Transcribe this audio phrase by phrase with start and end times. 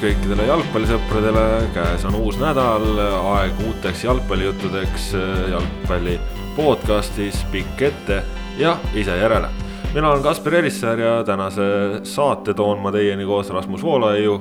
[0.00, 1.42] kõikidele jalgpallisõpradele,
[1.74, 2.86] käes on uus nädal,
[3.34, 5.10] aeg uuteks jalgpallijuttudeks
[5.52, 6.14] jalgpalli
[6.56, 8.22] podcastis Pikk ette
[8.56, 9.50] ja ise järele.
[9.94, 11.62] mina olen Kaspar Elissaar ja tänase
[12.02, 14.40] saate toon ma teieni koos Rasmus Voolaiu.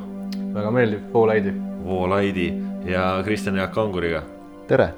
[0.53, 1.53] väga meeldiv, Voolaidi.
[1.83, 2.53] Voolaidi
[2.85, 4.23] ja Kristjan Jaak Kanguriga.
[4.67, 4.93] tere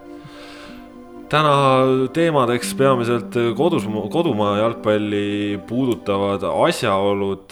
[1.29, 7.49] täna teemadeks peamiselt kodus, kodumaa jalgpalli puudutavad asjaolud.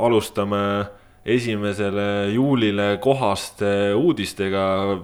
[0.00, 0.84] alustame
[1.24, 5.02] esimesele juulile kohaste uudistega.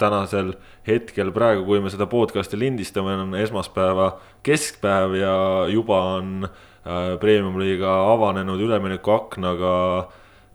[0.00, 0.54] tänasel
[0.86, 5.34] hetkel praegu, kui me seda podcast'i lindistame, on esmaspäeva keskpäev ja
[5.68, 9.74] juba on äh, premium-liiga avanenud üleminekuaknaga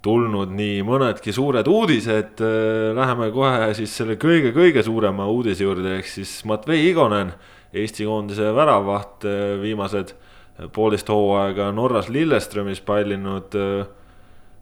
[0.02, 2.42] tulnud nii mõnedki suured uudised.
[2.98, 7.36] Läheme kohe siis selle kõige-kõige suurema uudise juurde, ehk siis Matvei Igonen,
[7.76, 9.26] Eesti koondise väravaht,
[9.62, 10.16] viimased
[10.74, 13.54] poolteist hooaega Norras Lilleströmis pallinud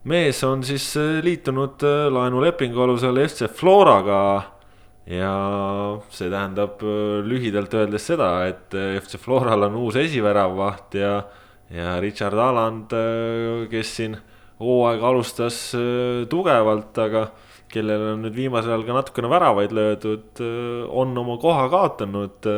[0.08, 4.50] mees on siis äh, liitunud äh, laenulepingu alusel FC Floraga.
[5.04, 5.32] ja
[6.08, 11.18] see tähendab äh, lühidalt öeldes seda, et FC Floral on uus esiväravvaht ja,
[11.72, 12.92] ja Richard Aland,
[13.70, 14.16] kes siin
[14.60, 15.58] hooaega alustas
[16.30, 17.26] tugevalt, aga
[17.68, 20.42] kellel on nüüd viimasel ajal ka natukene väravaid löödud,
[20.88, 22.52] on oma koha kaotanud.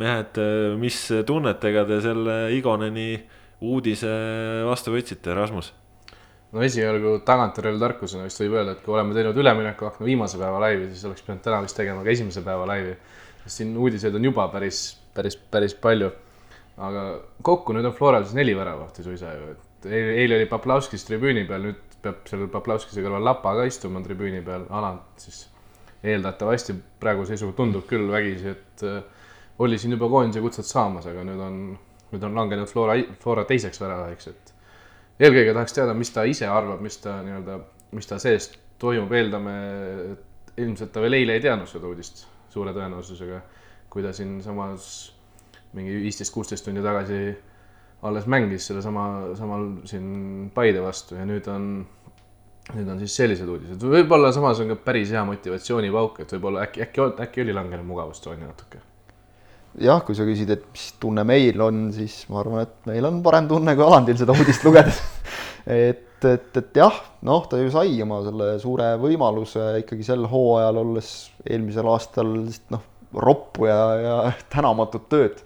[0.00, 0.36] mehed,
[0.78, 3.12] mis tunnetega te selle Igoneni
[3.60, 4.12] uudise
[4.68, 5.72] vastu võtsite, Rasmus?
[6.52, 10.88] No esialgu tagantjärele tarkusena vist võib öelda, et kui oleme teinud üleminekuakna viimase päeva laivi,
[10.90, 12.96] siis oleks pidanud täna vist tegema ka esimese päeva laivi.
[13.44, 14.80] sest siin uudiseid on juba päris,
[15.14, 16.10] päris, päris palju.
[16.80, 17.04] aga
[17.42, 21.44] kokku nüüd on Floral siis neli väravahti suisa ju, et eile, eile oli Poplavskis tribüüni
[21.48, 25.44] peal, nüüd peab seal Poplavskise kõrval Lapa ka istuma tribüüni peal, Alant siis
[26.02, 29.02] eeldatavasti praegu seisuga tundub küll vägisi, et äh,
[29.60, 31.58] oli siin juba koondise kutset saamas, aga nüüd on,
[32.14, 34.49] nüüd on langenud Flora, Flora teiseks väravahiks, et
[35.20, 37.60] eelkõige tahaks teada, mis ta ise arvab, mis ta nii-öelda,
[37.96, 38.50] mis ta sees
[38.80, 39.54] toimub, eeldame,
[40.14, 43.40] et ilmselt ta veel eile ei teadnud seda uudist suure tõenäosusega.
[43.90, 44.84] kui ta siinsamas
[45.74, 47.16] mingi viisteist, kuusteist tundi tagasi
[48.06, 51.66] alles mängis sellesama, samal siin Paide vastu ja nüüd on,
[52.76, 53.82] nüüd on siis sellised uudised.
[53.82, 58.46] võib-olla samas on ka päris hea motivatsioonipauk, et võib-olla äkki, äkki, äkki oli langenud mugavustsooni
[58.46, 58.89] natuke
[59.78, 63.20] jah, kui sa küsid, et mis tunne meil on, siis ma arvan, et meil on
[63.24, 65.00] parem tunne kui Alandil seda uudist lugedes
[65.66, 70.82] et, et, et jah, noh, ta ju sai oma selle suure võimaluse ikkagi sel hooajal,
[70.82, 71.12] olles
[71.46, 72.34] eelmisel aastal
[72.74, 74.18] noh, roppu ja, ja
[74.52, 75.44] tänamatut tööd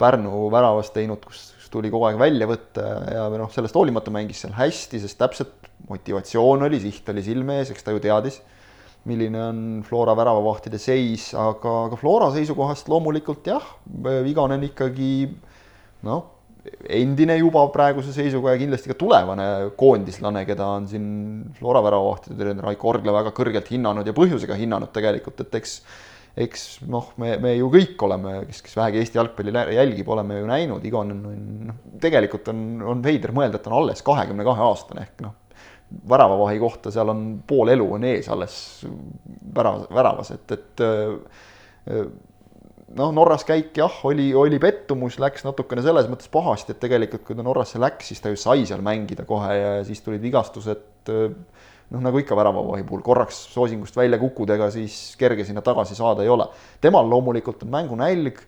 [0.00, 4.54] Pärnu väravas teinud, kus, tuli kogu aeg välja võtta ja noh, sellest hoolimata mängis seal
[4.56, 8.40] hästi, sest täpselt motivatsioon oli, siht oli silme ees, eks ta ju teadis
[9.08, 13.64] milline on Flora väravavahtide seis, aga, aga Flora seisukohast loomulikult jah,
[14.24, 15.12] Viganen ikkagi
[16.08, 16.26] noh,
[16.92, 19.46] endine juba praeguse seisuga ja kindlasti ka tulevane
[19.80, 21.08] koondislane, keda on siin
[21.56, 25.80] Flora väravavahtide treener Raiko Orgla väga kõrgelt hinnanud ja põhjusega hinnanud tegelikult, et eks
[26.40, 30.48] eks noh, me, me ju kõik oleme, kes, kes vähegi Eesti jalgpalli jälgib, oleme ju
[30.48, 31.40] näinud, Igonen on
[31.70, 32.60] noh, tegelikult on,
[32.92, 35.34] on veider mõelda, et on alles kahekümne kahe aastane ehk noh,
[36.08, 38.56] väravavahi kohta, seal on pool elu on ees alles
[39.54, 42.04] väravas, väravas, et, et äh,
[42.96, 47.38] noh, Norras käik jah, oli, oli pettumus, läks natukene selles mõttes pahasti, et tegelikult kui
[47.38, 50.86] ta Norrasse läks, siis ta ju sai seal mängida kohe ja siis tulid vigastused.
[51.90, 56.22] noh, nagu ikka väravavahi puhul, korraks soosingust välja kukkud, ega siis kerge sinna tagasi saada
[56.22, 56.46] ei ole.
[56.80, 58.38] temal loomulikult on mängunälg,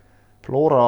[0.43, 0.87] Flora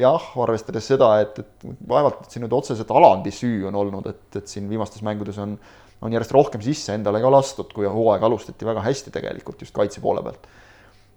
[0.00, 4.26] jah, arvestades seda, et, et vaevalt, et siin nüüd otseselt Alandi süü on olnud, et,
[4.40, 5.56] et siin viimastes mängudes on,
[6.04, 10.02] on järjest rohkem sisse endale ka lastud, kui hooaeg alustati väga hästi tegelikult just kaitse
[10.04, 10.46] poole pealt.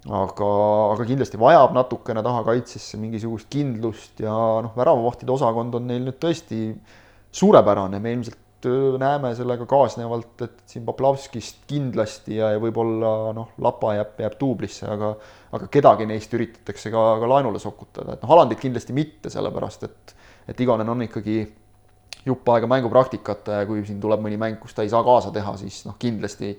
[0.07, 0.49] aga,
[0.93, 6.19] aga kindlasti vajab natukene taha kaitsesse mingisugust kindlust ja noh, väravavahtide osakond on neil nüüd
[6.21, 6.61] tõesti
[7.35, 8.39] suurepärane, me ilmselt
[8.99, 14.87] näeme sellega kaasnevalt, et siin Poplavskist kindlasti ja, ja võib-olla noh, Lapa jääb, jääb duublisse,
[14.89, 15.13] aga
[15.57, 20.15] aga kedagi neist üritatakse ka, ka laenule sokutada, et noh, Alandit kindlasti mitte, sellepärast et
[20.47, 21.41] et Igonen on ikkagi
[22.25, 25.55] jupp aega mängupraktikat ja kui siin tuleb mõni mäng, kus ta ei saa kaasa teha,
[25.59, 26.55] siis noh, kindlasti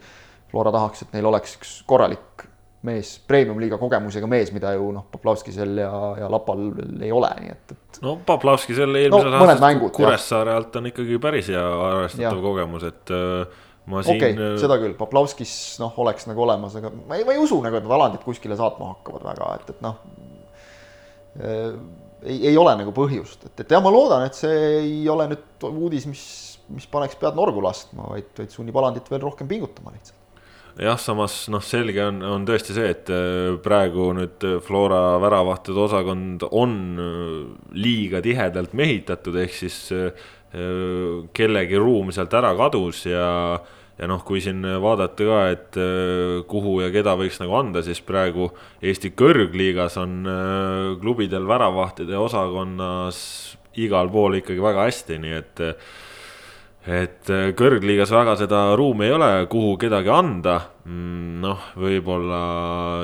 [0.48, 2.47] Flora tahaks, et neil oleks üks korralik
[2.86, 6.69] mees, premium-liiga kogemusega mees, mida ju noh, Poplavskisel ja, ja Lapal
[7.02, 8.00] ei ole, nii et, et.
[8.04, 13.64] no Poplavskisel eelmisel no, aastal Kuressaare alt on ikkagi päris hea arvestatav kogemus, et äh,
[13.90, 15.52] okei okay, äh,, seda küll, Poplavskis
[15.82, 18.58] noh, oleks nagu olemas, aga ma ei, ma ei usu nagu, et nad Alandit kuskile
[18.58, 19.98] saatma hakkavad väga, et, et noh
[21.42, 21.75] äh,.
[22.28, 25.66] ei, ei ole nagu põhjust, et, et jah, ma loodan, et see ei ole nüüd
[25.72, 26.22] uudis, mis,
[26.70, 30.17] mis paneks pead norgu laskma, vaid, vaid sunnib Alandit veel rohkem pingutama lihtsalt
[30.78, 36.44] jah, samas noh, selge on, on tõesti see, et äh, praegu nüüd Flora väravahtide osakond
[36.50, 40.28] on äh, liiga tihedalt mehitatud, ehk siis äh,
[41.36, 43.26] kellegi ruum sealt ära kadus ja
[43.98, 45.76] ja noh, kui siin vaadata ka, et
[46.46, 48.46] kuhu ja keda võiks nagu anda, siis praegu
[48.78, 50.22] Eesti kõrgliigas on
[51.02, 53.19] klubidel väravahtide osakonnas
[53.75, 55.64] igal pool ikkagi väga hästi, nii et
[56.88, 60.58] et kõrgliigas väga seda ruumi ei ole, kuhu kedagi anda.
[60.88, 62.43] Mm, noh, võib-olla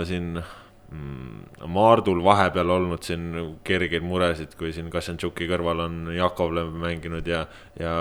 [0.09, 1.45] siin mm,
[1.75, 3.31] Maardul vahepeal olnud siin
[3.65, 7.45] kergeid muresid, kui siin Kassantšuki kõrval on Jakovlev mänginud ja,
[7.81, 7.95] ja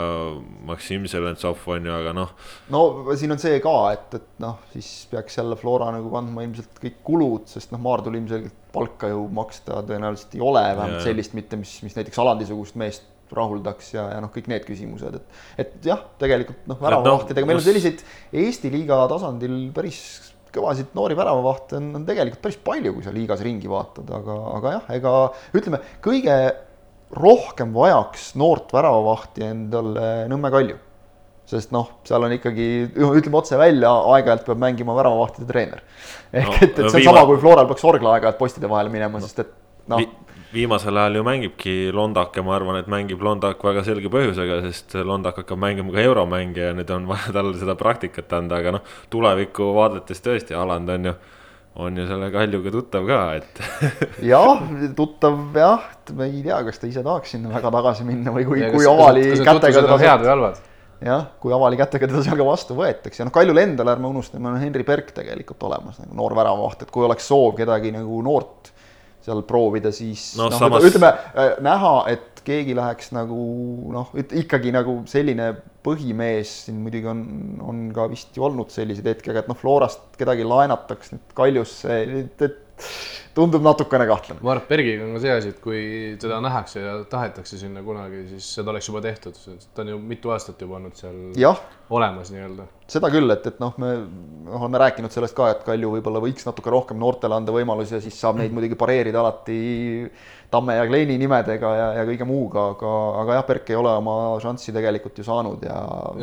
[0.67, 2.33] Maksim Zelentsov on ju, aga noh.
[2.73, 2.83] no
[3.19, 6.99] siin on see ka, et, et noh, siis peaks jälle Flora nagu kandma ilmselt kõik
[7.07, 11.77] kulud, sest noh, Maardul ilmselgelt palka ju maksta tõenäoliselt ei ole, vähemalt sellist mitte, mis,
[11.85, 16.67] mis näiteks Alandi-sugust meest rahuldaks ja, ja noh, kõik need küsimused, et, et jah, tegelikult
[16.69, 18.03] noh, väravavahtidega no, meil on selliseid
[18.43, 20.03] Eesti liiga tasandil päris
[20.53, 24.73] kõvasid noori väravavahte on, on tegelikult päris palju, kui sa liigas ringi vaatad, aga, aga
[24.77, 25.13] jah, ega
[25.57, 26.37] ütleme, kõige
[27.13, 30.79] rohkem vajaks noort väravavahti endale Nõmme Kalju.
[31.49, 35.83] sest noh, seal on ikkagi, ütleme otse välja, aeg-ajalt peab mängima väravavahtide treener.
[36.31, 37.09] ehk no, et, et see on viima...
[37.11, 39.57] sama, kui Floral peaks Orgla aeg-ajalt postide vahele minema no., sest et
[39.91, 40.07] noh Vi
[40.53, 44.95] viimasel ajal ju mängibki Londak ja ma arvan, et mängib Londak väga selge põhjusega, sest
[45.05, 48.91] Londak hakkab mängima ka euromänge ja nüüd on vaja talle seda praktikat anda, aga noh,
[49.13, 51.13] tulevikku vaadates tõesti, Aland on ju,
[51.85, 53.63] on ju selle Kaljuga tuttav ka, et
[54.33, 54.67] jah,
[54.97, 58.67] tuttav jah, ma ei tea, kas ta ise tahaks sinna väga tagasi minna või kui,
[58.75, 60.61] kui avali kätega teda head või halvad?
[61.03, 64.53] jah, kui avali kätega teda seal ka vastu võetakse ja noh, Kaljul endal ärme unustame,
[64.53, 68.72] on Henri Berk tegelikult olemas nagu noor väravavaht, et kui oleks soov kedagi nagu noort
[69.23, 73.39] seal proovida, siis no, noh samas..., ütleme äh, näha, et keegi läheks nagu
[73.93, 75.53] noh, ikkagi nagu selline
[75.83, 77.23] põhimees siin muidugi on,
[77.63, 82.01] on ka vist ju olnud selliseid hetki, aga et noh, Florast kedagi laenataks nüüd Kaljusse,
[82.03, 82.59] et, et
[83.33, 84.41] tundub natukene kahtlane.
[84.43, 85.81] ma arvan, et Bergiga on ka see asi, et kui
[86.21, 89.39] teda nähakse ja tahetakse sinna kunagi, siis seda oleks juba tehtud,
[89.73, 91.53] ta on ju mitu aastat juba olnud seal ja.
[91.93, 92.67] olemas nii-öelda.
[92.93, 93.93] seda küll, et, et noh, me
[94.53, 98.19] oleme rääkinud sellest ka, et Kalju võib-olla võiks natuke rohkem noortele anda võimalusi ja siis
[98.21, 99.57] saab neid muidugi pareerida alati
[100.53, 104.15] Tamme ja Kleini nimedega ja, ja kõige muuga, aga, aga jah, Berk ei ole oma
[104.43, 105.79] šanssi tegelikult ju saanud ja.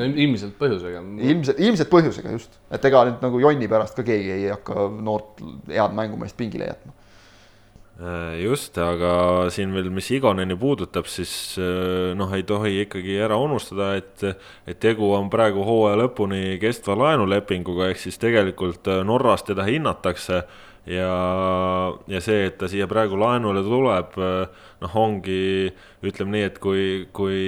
[0.06, 1.02] ilmselt põhjusega.
[1.18, 5.42] ilmselt, ilmselt põhjusega just, et ega nüüd nagu jonni pärast ka keegi ei hakka noort
[5.70, 6.94] head mängumeest pingile jätma
[8.40, 13.92] just, aga siin veel, mis Igoneni puudutab, siis äh, noh, ei tohi ikkagi ära unustada,
[14.00, 14.24] et,
[14.64, 20.40] et tegu on praegu hooaja lõpuni kestva laenulepinguga, ehk siis tegelikult äh, Norras teda hinnatakse
[20.88, 21.14] ja,
[22.08, 24.16] ja see, et ta siia praegu laenule tuleb,
[24.80, 25.68] noh, ongi,
[26.00, 27.40] ütleme nii, et kui, kui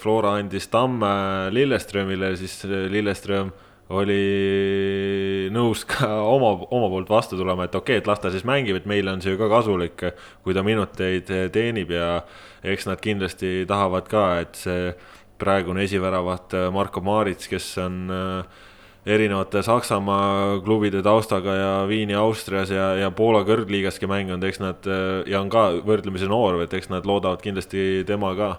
[0.00, 3.52] Flora andis Tamme Lilleströmile, siis Lilleström
[3.90, 8.46] oli nõus ka oma, oma poolt vastu tulema, et okei okay,, et las ta siis
[8.46, 10.04] mängib, et meile on see ju ka kasulik,
[10.44, 12.20] kui ta minuteid teenib ja
[12.62, 14.92] eks nad kindlasti tahavad ka, et see
[15.40, 18.66] praegune esiväravat Marko Maarits, kes on äh,
[19.10, 24.90] erinevate Saksamaa klubide taustaga ja Viini Austrias ja, ja Poola kõrgliigaski mänginud, eks nad
[25.26, 28.50] ja on ka võrdlemisi noor, et eks nad loodavad kindlasti tema ka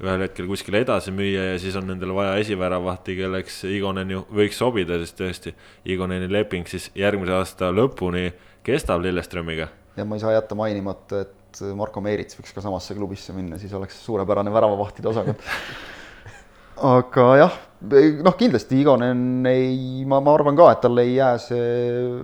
[0.00, 4.60] ühel hetkel kuskile edasi müüa ja siis on nendel vaja esiväravahti, kelleks Igonen ju võiks
[4.60, 5.52] sobida, sest tõesti,
[5.92, 8.30] Igoneni leping siis järgmise aasta lõpuni
[8.66, 9.68] kestab Lilleströmiga.
[9.96, 13.72] ja ma ei saa jätta mainimata, et Marko Meerits võiks ka samasse klubisse minna, siis
[13.76, 15.44] oleks suurepärane väravavahtide osakond
[16.96, 17.62] aga jah,
[18.24, 21.64] noh, kindlasti Igonen ei, ma, ma arvan ka, et tal ei jää see,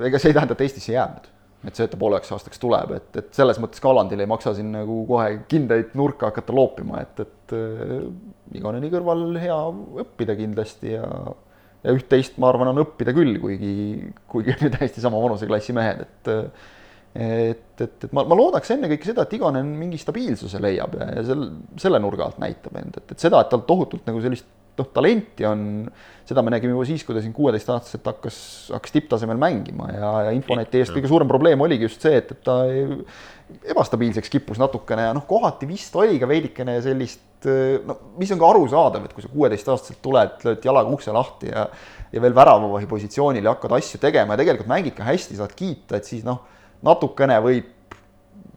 [0.09, 1.33] ega see ei tähenda, et Eestisse jääb nüüd
[1.67, 4.55] et see, et ta pooleks aastaks tuleb, et, et selles mõttes ka Alandil ei maksa
[4.57, 8.07] siin nagu kohe kindaid nurka hakata loopima, et, et äh,
[8.57, 9.59] Igoneni kõrval hea
[10.05, 11.09] õppida kindlasti ja
[11.87, 13.75] ja üht-teist, ma arvan, on õppida küll, kuigi,
[14.31, 16.33] kuigi me täiesti sama vanuseklassi mehed, et
[17.17, 21.23] et, et, et ma, ma loodaks ennekõike seda, et Igonen mingi stabiilsuse leiab ja, ja
[21.25, 21.47] sel,
[21.81, 24.45] selle nurga alt näitab end, et, et seda, et tal tohutult nagu sellist
[24.81, 25.63] noh, talenti on,
[26.27, 28.39] seda me nägime juba siis, kui ta siin kuueteistaastaselt hakkas,
[28.75, 32.43] hakkas tipptasemel mängima ja, ja Infoneti eest kõige suurem probleem oligi just see, et, et
[32.47, 32.87] ta ei,
[33.73, 37.47] ebastabiilseks kippus natukene ja noh, kohati vist oli ka veidikene sellist
[37.87, 41.69] no mis on ka arusaadav, et kui sa kuueteistaastaselt tuled, lööd jalaga ukse lahti ja
[42.13, 45.99] ja veel väravavahi positsioonil ja hakkad asju tegema ja tegelikult mängid ka hästi, saad kiita,
[45.99, 46.39] et siis noh,
[46.87, 47.73] natukene võib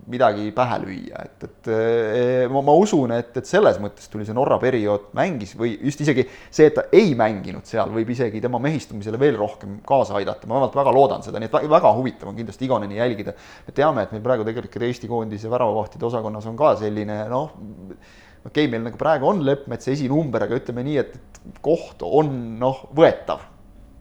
[0.09, 4.35] midagi pähe lüüa, et, et eh, ma, ma usun, et, et selles mõttes tuli see
[4.35, 8.61] Norra periood mängis või just isegi see, et ta ei mänginud seal, võib isegi tema
[8.63, 12.39] mehistumisele veel rohkem kaasa aidata, ma vähemalt väga loodan seda, nii et väga huvitav on
[12.39, 13.35] kindlasti Igoneni jälgida.
[13.67, 18.65] me teame, et meil praegu tegelikult Eesti koondise väravavahtide osakonnas on ka selline noh, okei
[18.65, 22.87] okay,, meil nagu praegu on Leppmets esinumber, aga ütleme nii, et, et koht on noh,
[22.97, 23.45] võetav.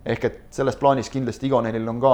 [0.09, 2.13] Ehk et selles plaanis kindlasti Igonenil on ka,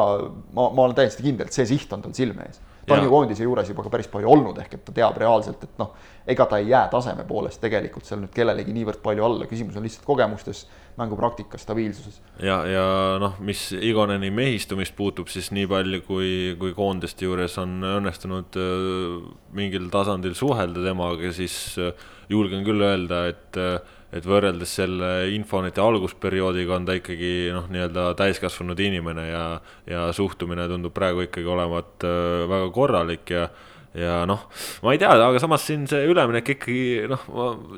[0.56, 3.10] ma, ma olen täiesti kindel, et see siht on tal silme ees ta on ju
[3.12, 5.92] koondise juures juba ka päris palju olnud, ehk et ta teab reaalselt, et noh,
[6.26, 9.86] ega ta ei jää taseme poolest tegelikult seal nüüd kellelegi niivõrd palju alla, küsimus on
[9.86, 10.64] lihtsalt kogemustes,
[10.98, 12.20] mängupraktikas, stabiilsuses.
[12.42, 12.84] ja, ja
[13.22, 19.18] noh, mis Igoneni mehistumist puutub, siis nii palju, kui, kui koondiste juures on õnnestunud äh,
[19.56, 21.92] mingil tasandil suhelda temaga, siis äh,
[22.32, 28.12] julgen küll öelda, et äh, et võrreldes selle Infoneti algusperioodiga on ta ikkagi noh, nii-öelda
[28.18, 29.44] täiskasvanud inimene ja,
[29.90, 33.48] ja suhtumine tundub praegu ikkagi olevat äh, väga korralik ja
[33.94, 34.48] ja noh,
[34.82, 37.28] ma ei tea, aga samas siin see üleminek ikkagi noh,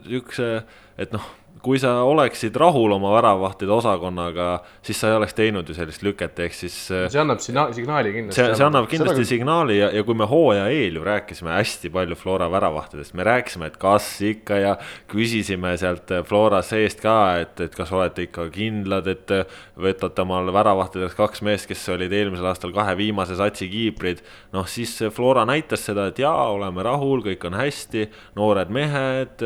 [0.06, 0.62] niisuguse,
[0.96, 1.26] et noh,
[1.66, 6.38] kui sa oleksid rahul oma väravvahtide osakonnaga, siis sa ei oleks teinud ju sellist lüket,
[6.46, 8.38] ehk siis äh, see annab signa- signaali kindlasti.
[8.38, 9.30] see, see annab kindlasti küll.
[9.32, 13.70] signaali ja, ja kui me hooaja eel ju rääkisime hästi palju Flora väravahtidest, me rääkisime,
[13.72, 14.76] et kas ikka ja
[15.10, 19.34] küsisime sealt Flora seest ka, et, et kas olete ikka kindlad, et
[19.76, 24.22] võtate omal väravahtideks kaks meest, kes olid eelmisel aastal kahe viimase satsi kiiprid.
[24.54, 28.06] noh, siis Flora näitas seda, et jaa, oleme rahul, kõik on hästi,
[28.38, 29.42] noored mehed,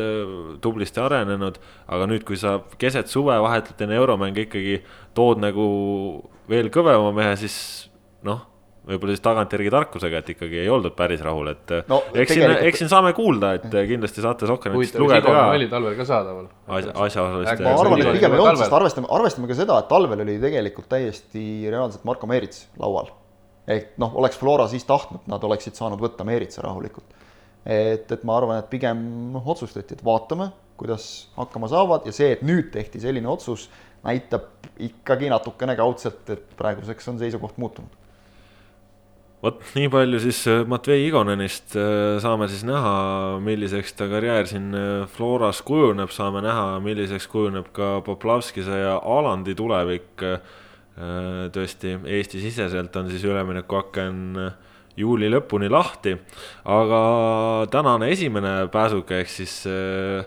[0.61, 1.57] tublisti arenenud,
[1.91, 4.79] aga nüüd, kui sa keset suve vahetult enne euromänge ikkagi
[5.17, 5.65] tood nagu
[6.51, 7.57] veel kõvema mehe, siis
[8.27, 8.47] noh
[8.87, 12.67] võib-olla siis tagantjärgi tarkusega, et ikkagi ei oldud päris rahul, et No eks siin tegelikult-,
[12.69, 16.47] eks siin saame kuulda, et kindlasti saate Sokkernetist huvitav, lugeda ka oli talvel ka saadaval.
[16.79, 17.65] asja, asjaosaliste.
[17.67, 20.89] ma arvan, et pigem ei olnud, sest arvestame, arvestame ka seda, et talvel oli tegelikult
[20.91, 23.13] täiesti reaalselt Marko Meerits laual.
[23.69, 27.21] ehk noh, oleks Flora siis tahtnud, nad oleksid saanud võtta Meeritsa rahulikult.
[27.61, 29.05] et, et ma arvan, et pigem
[29.35, 30.49] noh, otsustati, et vaatame,
[30.81, 33.67] kuidas hakkama saavad ja see, et nüüd tehti selline otsus,
[34.01, 34.47] näitab
[34.81, 37.99] ikkagi natukene kaudselt, et praeguseks on seisukoht muutunud.
[39.41, 44.73] vot nii palju siis äh, Matvei Igonenist äh, saame siis näha, milliseks ta karjäär siin
[44.77, 50.27] äh, Floras kujuneb, saame näha, milliseks kujuneb ka Poplavskise ja Alandi tulevik.
[51.55, 54.35] tõesti, Eesti-siseselt on siis üleminekuaken
[54.99, 56.15] juuli lõpuni lahti,
[56.67, 57.01] aga
[57.71, 60.25] tänane esimene pääsuke ehk siis äh,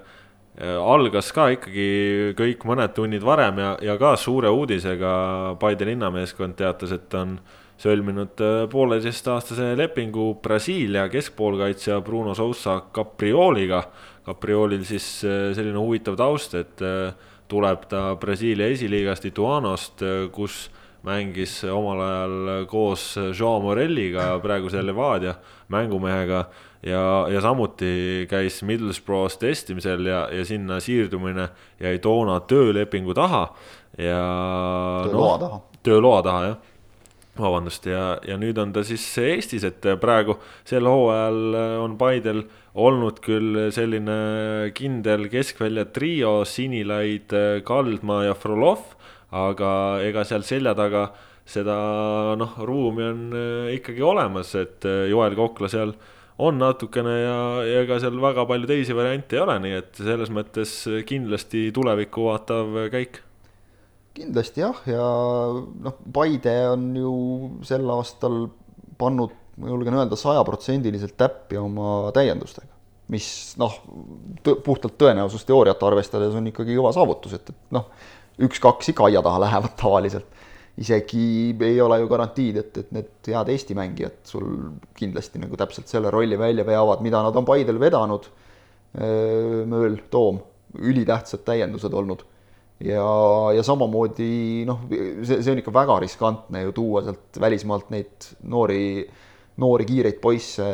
[0.62, 5.14] algas ka ikkagi kõik mõned tunnid varem ja, ja ka suure uudisega
[5.58, 7.38] Paide linnameeskond teatas, et on
[7.80, 13.82] sõlminud äh, pooleteistaastase lepingu Brasiilia keskpoolkaitsja Bruno Sousa Caprioliga.
[14.26, 17.12] Capriolil siis äh, selline huvitav taust, et äh,
[17.50, 20.00] tuleb ta Brasiilia esiliigast Ituanost,
[20.32, 20.68] kus
[21.04, 23.02] mängis omal ajal koos
[23.37, 25.34] Joao Morelliga, praeguse Levadia
[25.68, 26.46] mängumehega
[26.86, 31.48] ja, ja samuti käis Middlesbrough's testimisel ja, ja sinna siirdumine
[31.80, 33.46] jäi toona töölepingu taha
[33.98, 34.20] ja
[35.08, 35.60] tööloa taha.
[35.86, 36.58] tööloa taha jah,
[37.38, 43.20] vabandust, ja, ja nüüd on ta siis Eestis, et praegu sel hooajal on Paidel olnud
[43.22, 47.34] küll selline kindel keskvälja trio, Sinilaid,
[47.66, 48.94] Kaldma ja Frolov,
[49.34, 49.70] aga
[50.06, 51.08] ega seal selja taga
[51.44, 51.76] seda
[52.40, 55.92] noh, ruumi on äh, ikkagi olemas, et äh, Joel Kokla seal
[56.38, 60.32] on natukene ja, ja ega seal väga palju teisi variante ei ole, nii et selles
[60.34, 60.72] mõttes
[61.06, 63.20] kindlasti tulevikku vaatav käik
[64.14, 65.06] kindlasti jah, ja
[65.84, 67.14] noh, Paide on ju
[67.66, 68.46] sel aastal
[68.98, 72.70] pannud, ma julgen öelda, sajaprotsendiliselt täppi oma täiendustega.
[73.12, 73.26] mis
[73.60, 73.74] noh,
[74.64, 77.90] puhtalt tõenäosusteooriat arvestades on ikkagi kõva saavutus, et, et noh,
[78.46, 80.30] üks-kaks ikka aia taha lähevad tavaliselt.
[80.81, 84.47] Isegi ei ole ju garantiid, et, et need head Eesti mängijad sul
[84.99, 88.31] kindlasti nagu täpselt selle rolli välja veavad, mida nad on Paidel vedanud.
[88.95, 90.37] Mööl, Toom,
[90.78, 92.21] ülitähtsad täiendused olnud
[92.83, 93.04] ja,
[93.54, 98.85] ja samamoodi noh, see, see on ikka väga riskantne ju tuua sealt välismaalt neid noori,
[99.62, 100.66] noori kiireid poisse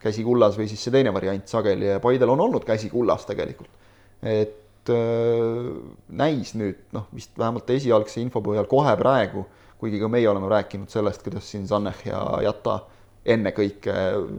[0.00, 3.72] käsi kullas või siis see teine variant sageli ja Paidel on olnud käsi kullas tegelikult.
[4.20, 9.46] et näis nüüd noh, vist vähemalt esialgse info põhjal kohe praegu,
[9.80, 12.80] kuigi ka meie oleme rääkinud sellest, kuidas siin Zanneh ja Jata
[13.24, 13.94] ennekõike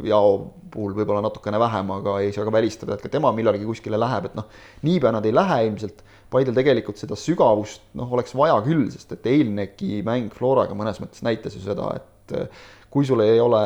[0.05, 0.35] Jao
[0.73, 4.29] puhul võib-olla natukene vähem, aga ei saa ka välistada, et ka tema millalgi kuskile läheb,
[4.29, 4.49] et noh,
[4.85, 9.27] niipea nad ei lähe ilmselt Paidel tegelikult seda sügavust noh, oleks vaja küll, sest et
[9.29, 13.61] eilnegi mäng Floraga mõnes mõttes näitas ju seda, et äh, kui sul ei ole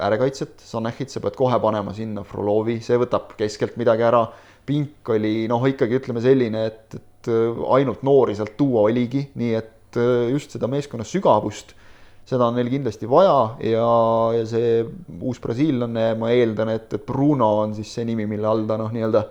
[0.00, 4.22] äärekaitset, Sanechit, sa pead kohe panema sinna Frolovi, see võtab keskelt midagi ära.
[4.68, 9.52] Pink oli noh, ikkagi ütleme selline, et, et äh, ainult noori sealt tuua oligi, nii
[9.58, 11.74] et äh, just seda meeskonna sügavust,
[12.28, 13.88] seda on neil kindlasti vaja ja,
[14.36, 14.82] ja see
[15.18, 18.92] uus brasiillane, ma eeldan, et, et Bruno on siis see nimi, mille all ta noh,
[18.92, 19.24] nii-öelda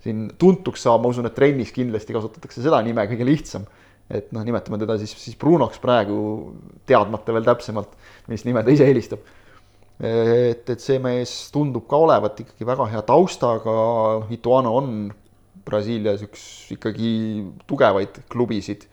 [0.00, 3.68] siin tuntuks saab, ma usun, et trennis kindlasti kasutatakse seda nime kõige lihtsam.
[4.10, 6.16] et noh, nimetame teda siis, siis Brunoks praegu
[6.88, 7.92] teadmata veel täpsemalt,
[8.26, 9.20] millist nime ta ise eelistab.
[10.00, 13.74] et, et see mees tundub ka olevat ikkagi väga hea taustaga,
[14.32, 14.94] Ituano on
[15.66, 17.10] Brasiilias üks ikkagi
[17.68, 18.86] tugevaid klubisid.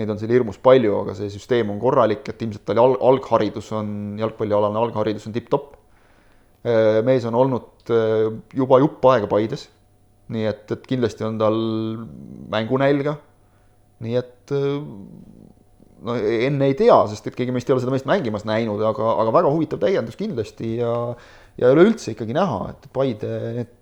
[0.00, 3.68] neid on seal hirmus palju, aga see süsteem on korralik, et ilmselt tal al algharidus
[3.76, 5.76] on, jalgpallialane algharidus on tipp-topp.
[7.06, 7.92] mees on olnud
[8.56, 9.68] juba jupp aega Paides,
[10.30, 11.60] nii et, et kindlasti on tal
[12.50, 13.16] mängunälga,
[14.00, 14.54] nii et
[16.06, 19.14] no enne ei tea, sest et keegi meist ei ole seda meest mängimas näinud, aga,
[19.24, 20.94] aga väga huvitav täiendus kindlasti ja
[21.60, 23.76] ja üleüldse ikkagi näha, et Paide need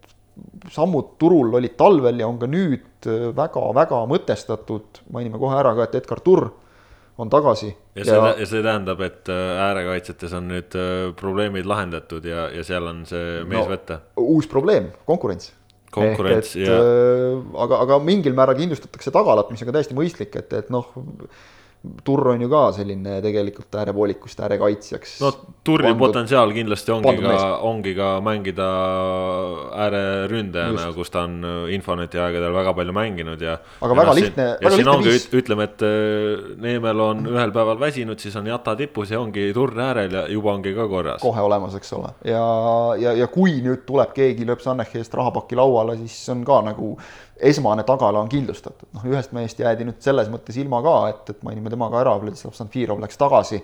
[0.70, 5.98] sammud turul olid talvel ja on ka nüüd väga-väga mõtestatud, mainime kohe ära ka, et
[5.98, 6.48] Edgar Turr
[7.18, 7.72] on tagasi.
[7.98, 10.78] ja see ja..., ja see tähendab, et äh, äärekaitsjates on nüüd
[11.18, 14.00] probleemid lahendatud ja, ja seal on see mees no, võtta.
[14.22, 15.52] uus probleem, konkurents.
[15.94, 16.82] konkurents, jah.
[17.66, 20.92] Aga, aga mingil määral kindlustatakse tagalat, mis on ka täiesti mõistlik, et, et noh
[22.04, 25.12] Turr on ju ka selline tegelikult äärepoolikust äärekaitsjaks.
[25.23, 25.30] no
[25.64, 28.66] Turri pandud, potentsiaal kindlasti ongi ka, ongi ka mängida
[29.85, 31.37] ääreründajana, kus ta on
[31.70, 33.54] Infoneti aegadel väga palju mänginud ja.
[33.78, 35.28] aga ja väga no, lihtne, väga lihtne ongi, viis.
[35.38, 39.78] ütleme, et äh, Neemel on ühel päeval väsinud, siis on Jata tipus ja ongi Turr
[39.87, 41.23] äärel ja juba ongi ka korras.
[41.23, 42.42] kohe olemas, eks ole, ja,
[42.99, 46.97] ja, ja kui nüüd tuleb keegi, lööb Sannechi eest rahapaki lauale, siis on ka nagu
[47.40, 51.45] esmane tagala on kindlustatud, noh ühest mehest jäädi nüüd selles mõttes ilma ka, et, et
[51.47, 53.61] mainime tema ka ära, Vladislav Sanfirov läks tagasi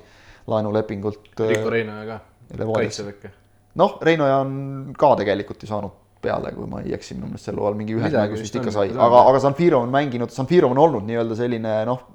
[0.51, 1.33] laenulepingult.
[1.41, 2.21] Rico Reinoja ka,
[2.61, 3.33] kaitseväkke.
[3.81, 4.57] noh, Reinoja on
[4.99, 8.13] ka tegelikult ju saanud peale, kui ma ei eksi, minu meelest sel hooajal mingi ühes
[8.15, 12.07] mängus vist ikka sai, aga, aga Sanfirov on mänginud, Sanfirov on olnud nii-öelda selline noh,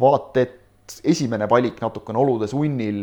[0.00, 0.58] vaat et
[1.06, 2.98] esimene valik natukene olude sunnil,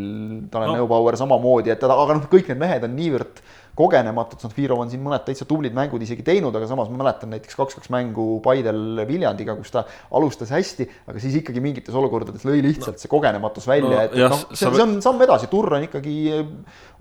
[0.52, 0.82] Tanel no.
[0.82, 3.42] Neubauer samamoodi, et aga noh, kõik need mehed on niivõrd
[3.78, 7.58] kogenematud, Zanfirov on siin mõned täitsa tublid mängud isegi teinud, aga samas ma mäletan näiteks
[7.60, 9.84] kaks-kaks mängu Paidel Viljandiga, kus ta
[10.18, 13.04] alustas hästi, aga siis ikkagi mingites olukordades lõi lihtsalt no.
[13.04, 16.16] see kogenematus välja no,, et, et noh, see, see on samm edasi, Turr on ikkagi
[16.34, 16.46] eh,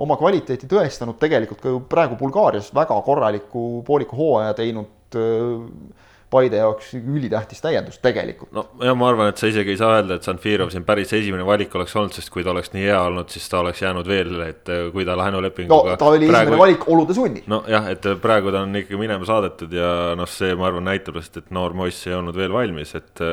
[0.04, 6.04] oma kvaliteeti tõestanud tegelikult ka ju praegu Bulgaarias väga korraliku pooliku hooaja teinud äh,
[6.36, 8.50] Paide jaoks ülitähtis täiendus tegelikult.
[8.52, 11.46] no ja ma arvan, et sa isegi ei saa öelda, et Sanfirov siin päris esimene
[11.48, 14.34] valik oleks olnud, sest kui ta oleks nii hea olnud, siis ta oleks jäänud veel,
[14.44, 15.94] et äh, kui ta laenulepinguga.
[15.94, 16.42] no ta oli praegu...
[16.42, 17.46] esimene valik olude sunnil.
[17.50, 21.46] nojah, et praegu ta on ikkagi minema saadetud ja noh, see, ma arvan, näitab lihtsalt,
[21.46, 23.24] et noor moiss ei olnud veel valmis, et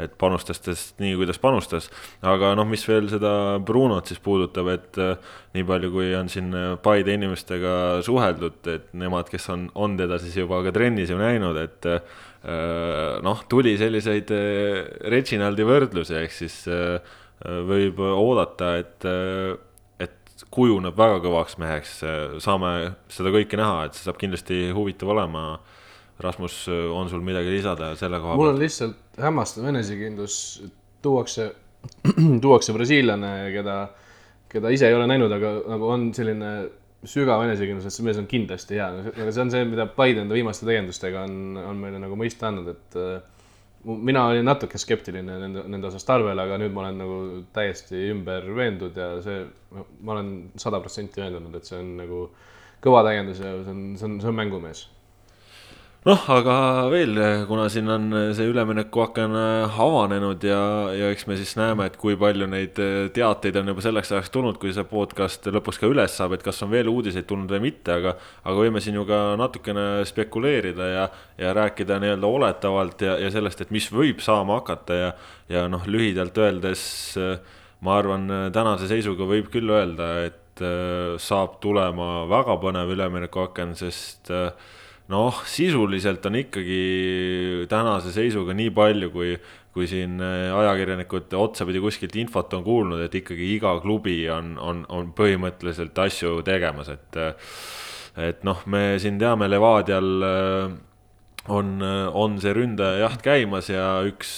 [0.00, 1.90] et panustas tast nii, kuidas panustas,
[2.24, 3.32] aga noh, mis veel seda
[3.68, 6.48] Brunot siis puudutab, et äh, nii palju, kui on siin
[6.80, 7.74] Paide inimestega
[8.06, 12.00] suheldud, et nemad, kes on, on teda siis juba ka trennis ju näinud, et äh,
[12.00, 17.18] Äh, noh, tuli selliseid äh, Reginaldi võrdlusi, ehk siis äh,
[17.68, 19.04] võib oodata, et,
[20.00, 21.94] et kujuneb väga kõvaks meheks,
[22.44, 22.72] saame
[23.12, 25.44] seda kõike näha, et see saab kindlasti huvitav olema.
[26.20, 28.42] Rasmus, on sul midagi lisada selle koha pealt?
[28.42, 30.34] mul on lihtsalt hämmastav enesekindlus,
[31.00, 31.46] tuuakse,
[32.44, 33.76] tuuakse brasiillane, keda,
[34.52, 36.50] keda ise ei ole näinud, aga nagu on selline
[37.08, 40.36] sügav enesekindlus, et see mees on kindlasti hea, aga see on see, mida Biden enda
[40.36, 43.22] viimaste tegevustega on, on meile nagu mõista andnud, et äh,
[44.10, 47.18] mina olin natuke skeptiline nende, nende osas talvel, aga nüüd ma olen nagu
[47.56, 52.24] täiesti ümber veendud ja see, ma olen sada protsenti veendunud, et see on nagu
[52.84, 54.84] kõva täiendus ja see on, see on, see on mängumees
[56.08, 56.54] noh, aga
[56.92, 59.34] veel, kuna siin on see üleminekuaken
[59.68, 60.60] avanenud ja,
[60.96, 62.80] ja eks me siis näeme, et kui palju neid
[63.16, 66.62] teateid on juba selleks ajaks tulnud, kui see podcast lõpuks ka üles saab, et kas
[66.64, 71.06] on veel uudiseid tulnud või mitte, aga, aga võime siin ju ka natukene spekuleerida ja,
[71.40, 75.14] ja rääkida nii-öelda oletavalt ja, ja sellest, et mis võib saama hakata ja,
[75.52, 76.82] ja noh, lühidalt öeldes
[77.84, 80.36] ma arvan, tänase seisuga võib küll öelda, et
[81.20, 84.50] saab tulema väga põnev üleminekuaken, sest äh,
[85.10, 89.34] noh, sisuliselt on ikkagi tänase seisuga nii palju, kui,
[89.74, 94.84] kui siin äh, ajakirjanikud otsapidi kuskilt infot on kuulnud, et ikkagi iga klubi on, on,
[94.88, 97.10] on põhimõtteliselt asju tegemas, et.
[97.18, 97.56] Äh,
[98.20, 100.72] et noh, me siin teame, Levadial äh,
[101.54, 104.32] on, on see ründajajaht käimas ja üks,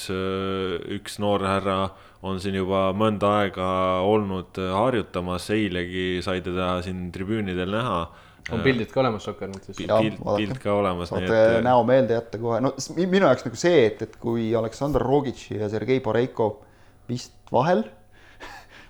[0.92, 1.78] üks noorhärra
[2.22, 3.70] on siin juba mõnda aega
[4.06, 8.04] olnud harjutamas, eilegi sai teda siin tribüünidel näha
[8.50, 9.76] on pildid ka olemas Sokkernetsis?
[9.76, 11.12] pilt, pilt ka olemas.
[11.12, 11.62] saate et...
[11.64, 15.70] näo meelde jätta kohe, no minu jaoks nagu see, et, et kui Aleksandr Rogic ja
[15.72, 16.48] Sergei Boreiko
[17.08, 17.84] vist vahel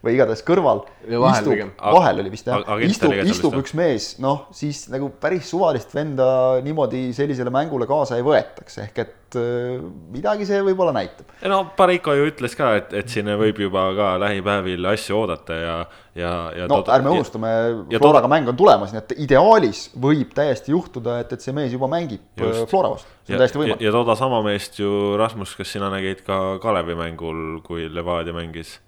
[0.02, 0.82] või igatahes kõrval.
[1.06, 6.26] vahel vahel oli vist jah, istub, istub üks mees, noh siis nagu päris suvalist venda
[6.64, 9.78] niimoodi sellisele mängule kaasa ei võetaks, ehk et äh,
[10.14, 11.30] midagi see võib-olla näitab.
[11.46, 15.78] no Pareiko ju ütles ka, et, et siin võib juba ka lähipäevil asju oodata ja,
[16.18, 16.68] ja, ja.
[16.70, 17.54] no ärme unustame,
[17.94, 21.90] Floraga mäng on tulemas, nii et ideaalis võib täiesti juhtuda, et, et see mees juba
[21.92, 22.66] mängib äh, Just.
[22.74, 23.86] Flora vastu, see on ja, täiesti võimalik.
[23.86, 28.80] ja toda sama meest ju Rasmus, kas sina nägid ka Kalevi mängul, kui Levadia mängis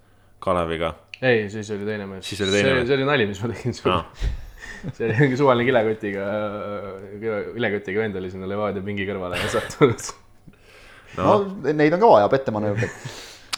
[0.43, 0.97] Kaleviga?
[1.23, 2.27] Ei, siis oli teine mees.
[2.27, 4.43] see, see oli nali, mis ma tegin sulle ah
[4.93, 6.25] see oli mingi suvaline kilekotiga,
[7.55, 10.11] kilekotiga vend oli sinna Levadia pingi kõrvale sattunud
[11.17, 11.23] no..
[11.25, 12.99] no neid on ka vaja, pettemanöövreid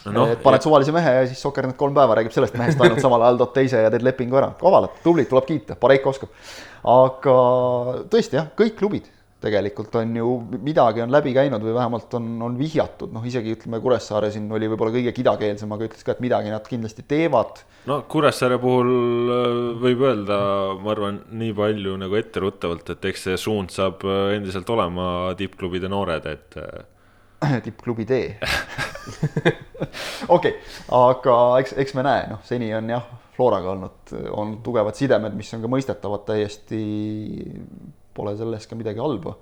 [0.07, 3.03] Noh, no, et paned suvalise mehe ja siis Soker-net kolm päeva räägib sellest mehest ainult
[3.03, 4.53] samal ajal tood teise ja teed lepingu ära.
[4.59, 6.31] kavalad, tublid, tuleb kiita, Pareiko oskab.
[6.87, 7.37] aga
[8.13, 9.09] tõesti jah, kõik klubid
[9.41, 10.29] tegelikult on ju,
[10.65, 14.69] midagi on läbi käinud või vähemalt on, on vihjatud, noh isegi ütleme, Kuressaare siin oli
[14.71, 17.61] võib-olla kõige kidakeelsem, aga ütles ka, et midagi nad kindlasti teevad.
[17.89, 20.39] no Kuressaare puhul äh, võib öelda,
[20.81, 25.91] ma arvan, nii palju nagu etteruttavalt, et eks see suund saab äh, endiselt olema tippklubide
[25.91, 26.57] noored, et.
[26.57, 28.33] Äh, tippklubi tee
[30.35, 30.55] okei,
[30.97, 33.05] aga eks, eks me näe, noh, seni on jah,
[33.37, 36.79] Floraga olnud, on tugevad sidemed, mis on ka mõistetavad täiesti
[38.17, 39.37] pole selles ka midagi halba.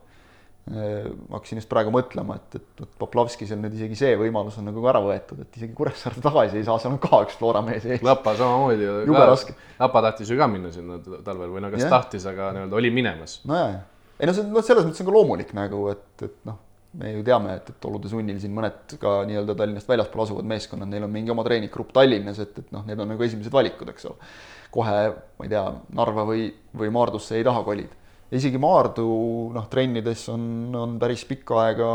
[0.65, 4.65] Äh, hakkasin just praegu mõtlema, et, et, et Poplavskis on nüüd isegi see võimalus on
[4.65, 7.83] nagu ära võetud, et isegi Kuressaarde tagasi ei saa, seal on ka üks Flora mees
[7.85, 8.01] ees.
[8.05, 8.87] Lapa samamoodi.
[9.05, 9.53] jube raske.
[9.77, 11.91] Lapa tahtis ju ka minna sinna talvel või no kas yeah.
[11.93, 13.35] tahtis, aga nii-öelda oli minemas.
[13.45, 13.75] nojah,
[14.17, 16.57] ei no see, noh, selles mõttes on ka loomulik nagu, et, et noh,
[16.97, 20.89] me ju teame, et, et olude sunnil siin mõned ka nii-öelda Tallinnast väljaspool asuvad meeskonnad,
[20.89, 24.09] neil on mingi oma treeninggrupp Tallinnas, et, et noh, need on nagu esimesed valikud, eks
[24.09, 24.17] ole.
[24.73, 24.97] kohe,
[25.37, 25.63] ma ei tea,
[26.01, 28.01] Narva või, või Maardusse ei taha kolida
[28.33, 29.07] isegi Maardu
[29.53, 31.89] noh, trennides on, on päris pikka aega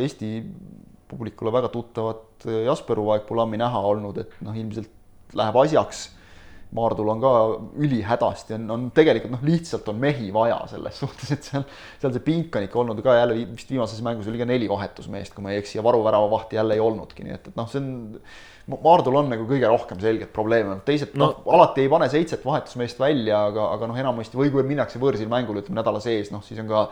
[0.00, 0.30] Eesti
[1.06, 6.06] publikule väga tuttavat Jasper Uvaeg-Pulammi näha olnud, et noh, ilmselt läheb asjaks.
[6.74, 7.30] Maardul on ka
[7.78, 11.62] ülihädasti, on, on tegelikult noh, lihtsalt on mehi vaja selles suhtes, et seal,
[12.02, 15.34] seal see pink on ikka olnud ka jälle vist viimases mängus oli ka neli vahetusmeest,
[15.36, 17.90] kui ma ei eksi, ja varuväravavahti jälle ei olnudki, nii et, et noh, see on
[18.66, 21.28] Maardul on nagu kõige rohkem selget probleeme, teised no.
[21.28, 25.30] noh, alati ei pane seitset vahetusmeest välja, aga, aga noh, enamasti või kui minnakse võõrsil
[25.30, 26.88] mängule, ütleme nädala sees, noh siis on ka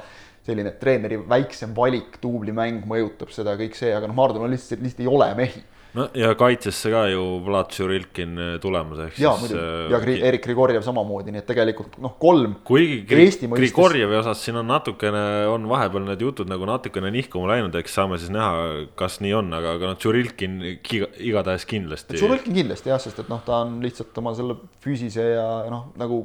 [0.46, 5.02] selline treeneri väiksem valik, duublimäng mõjutab seda kõik see, aga noh, Maardul on lihtsalt, lihtsalt
[5.02, 9.54] ei ole mehi no ja kaitsesse ka ju Vlad Žurilkin äh, tulemas, ehk ja, siis.
[9.54, 12.58] Äh, ja Gri Erik Grigorjev samamoodi, nii et tegelikult noh, kolm.
[12.66, 17.78] kuigi Gri Grigorjevi osas siin on natukene, on vahepeal need jutud nagu natukene nihkuma läinud,
[17.80, 22.20] eks saame siis näha, kas nii on, aga, aga noh, Žurilkin igatahes kindlasti.
[22.20, 26.24] Žurilkin kindlasti jah, sest et noh, ta on lihtsalt oma selle füüsise ja noh, nagu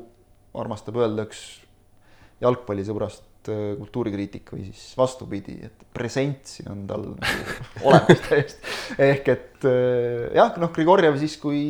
[0.58, 1.46] armastab öelda üks
[2.42, 3.29] jalgpallisõbrast Äh,
[3.80, 7.58] kultuurikriitik või siis vastupidi, et presentsi on tal nagu
[7.90, 8.76] olemas täiesti.
[9.10, 11.62] ehk et äh, jah, noh, Grigorjev siis, kui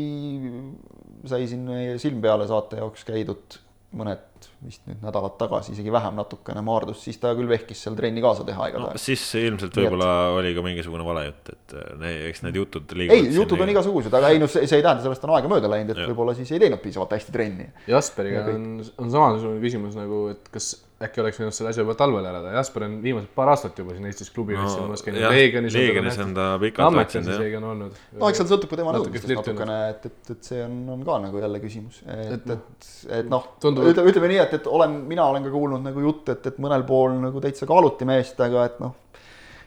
[1.29, 4.25] sai siin meie silm peale saate jaoks käidud mõned
[4.63, 8.45] vist nüüd nädalad tagasi, isegi vähem natukene Maardus, siis ta küll vehkis seal trenni kaasa
[8.47, 9.01] teha igatahes no,.
[9.01, 13.25] siis ilmselt võib-olla oli ka mingisugune valejutt, et ne, eks need jutud liiguvad.
[13.25, 15.71] ei, jutud on igasugused, aga ei noh, see, see ei tähenda, sellest on aega mööda
[15.71, 17.69] läinud, et võib-olla siis ei teinud piisavalt hästi trenni.
[17.89, 22.25] Jasperiga on, on samasugune küsimus nagu, et kas äkki oleks võinud selle asja juba talvel
[22.27, 25.75] ära teha, Jasper on viimased paar aastat juba siin Eestis klubi no, võistlemas käinud, Leegionis.
[25.77, 27.55] Leegionis on ta pikalt läinud jah.
[27.61, 28.01] on olnud.
[28.19, 31.19] no eks seal sõltub ka tema nõudmistest natukene, et, et, et see on, on ka
[31.23, 35.31] nagu jälle küsimus, et, et, et, et noh, ütleme, ütleme nii, et, et olen, mina
[35.31, 38.79] olen ka kuulnud nagu jutte, et, et mõnel pool nagu täitsa kaaluti meest, aga et
[38.83, 38.97] noh.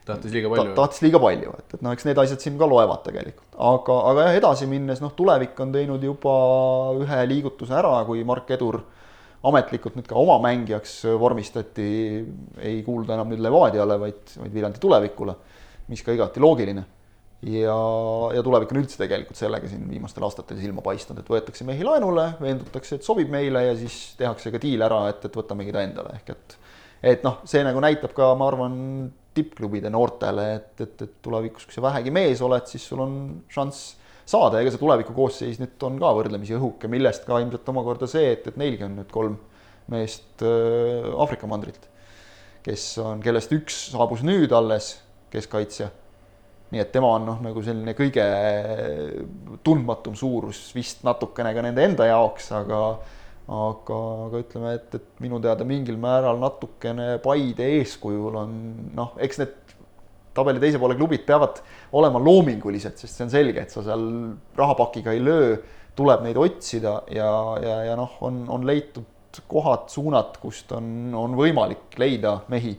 [0.05, 0.79] tahtis liiga palju ta,.
[0.85, 4.29] tahtis liiga palju, et, et noh, eks need asjad siin ka loevad tegelikult, aga, aga
[4.29, 6.35] jah, edasi minnes noh, tulevik on teinud juba
[7.01, 8.83] ühe liigutuse ära, kui Mark Edur
[9.49, 11.85] ametlikult nüüd ka oma mängijaks vormistati,
[12.63, 15.37] ei kuulda enam nüüd Levadiale, vaid, vaid Viljandi tulevikule,
[15.91, 16.85] mis ka igati loogiline.
[17.43, 17.77] ja,
[18.37, 22.29] ja tulevik on üldse tegelikult sellega siin viimastel aastatel silma paistnud, et võetakse mehi laenule,
[22.41, 26.21] veendutakse, et sobib meile ja siis tehakse ka diil ära, et, et võtamegi ta endale,
[26.21, 26.59] ehk et
[27.03, 28.77] et noh, see nagu näitab ka, ma arvan,
[29.35, 33.15] tippklubide noortele, et, et, et tulevikus, kui sa vähegi mees oled, siis sul on
[33.51, 33.97] šanss
[34.29, 38.35] saada, ega see tuleviku koosseis nüüd on ka võrdlemisi õhuke, millest ka ilmselt omakorda see,
[38.37, 39.39] et, et neilgi on nüüd kolm
[39.93, 41.89] meest äh, Aafrika mandrilt,
[42.67, 44.95] kes on, kellest üks saabus nüüd alles,
[45.33, 45.91] keskkaitsja.
[46.73, 48.25] nii et tema on noh, nagu selline kõige
[49.65, 52.85] tundmatum suurus vist natukene ka nende enda jaoks, aga
[53.53, 58.55] aga, aga ütleme, et, et minu teada mingil määral natukene Paide eeskujul on
[58.97, 59.75] noh, eks need
[60.35, 61.61] tabeli teise poole klubid peavad
[61.99, 64.05] olema loomingulised, sest see on selge, et sa seal
[64.59, 65.57] rahapakiga ei löö,
[65.97, 69.09] tuleb neid otsida ja, ja, ja noh, on, on leitud
[69.49, 72.75] kohad, suunad, kust on, on võimalik leida mehi,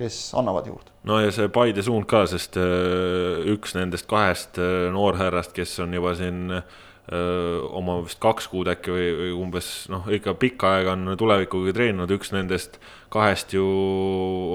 [0.00, 0.92] kes annavad juurde.
[1.08, 5.96] no ja see Paide suund ka, sest äh, üks nendest kahest äh, noorhärrast, kes on
[5.96, 6.78] juba siin äh,
[7.10, 12.12] oma vist kaks kuud äkki või, või umbes noh, ikka pikka aega on tulevikuga treeninud,
[12.14, 12.78] üks nendest
[13.10, 13.64] kahest ju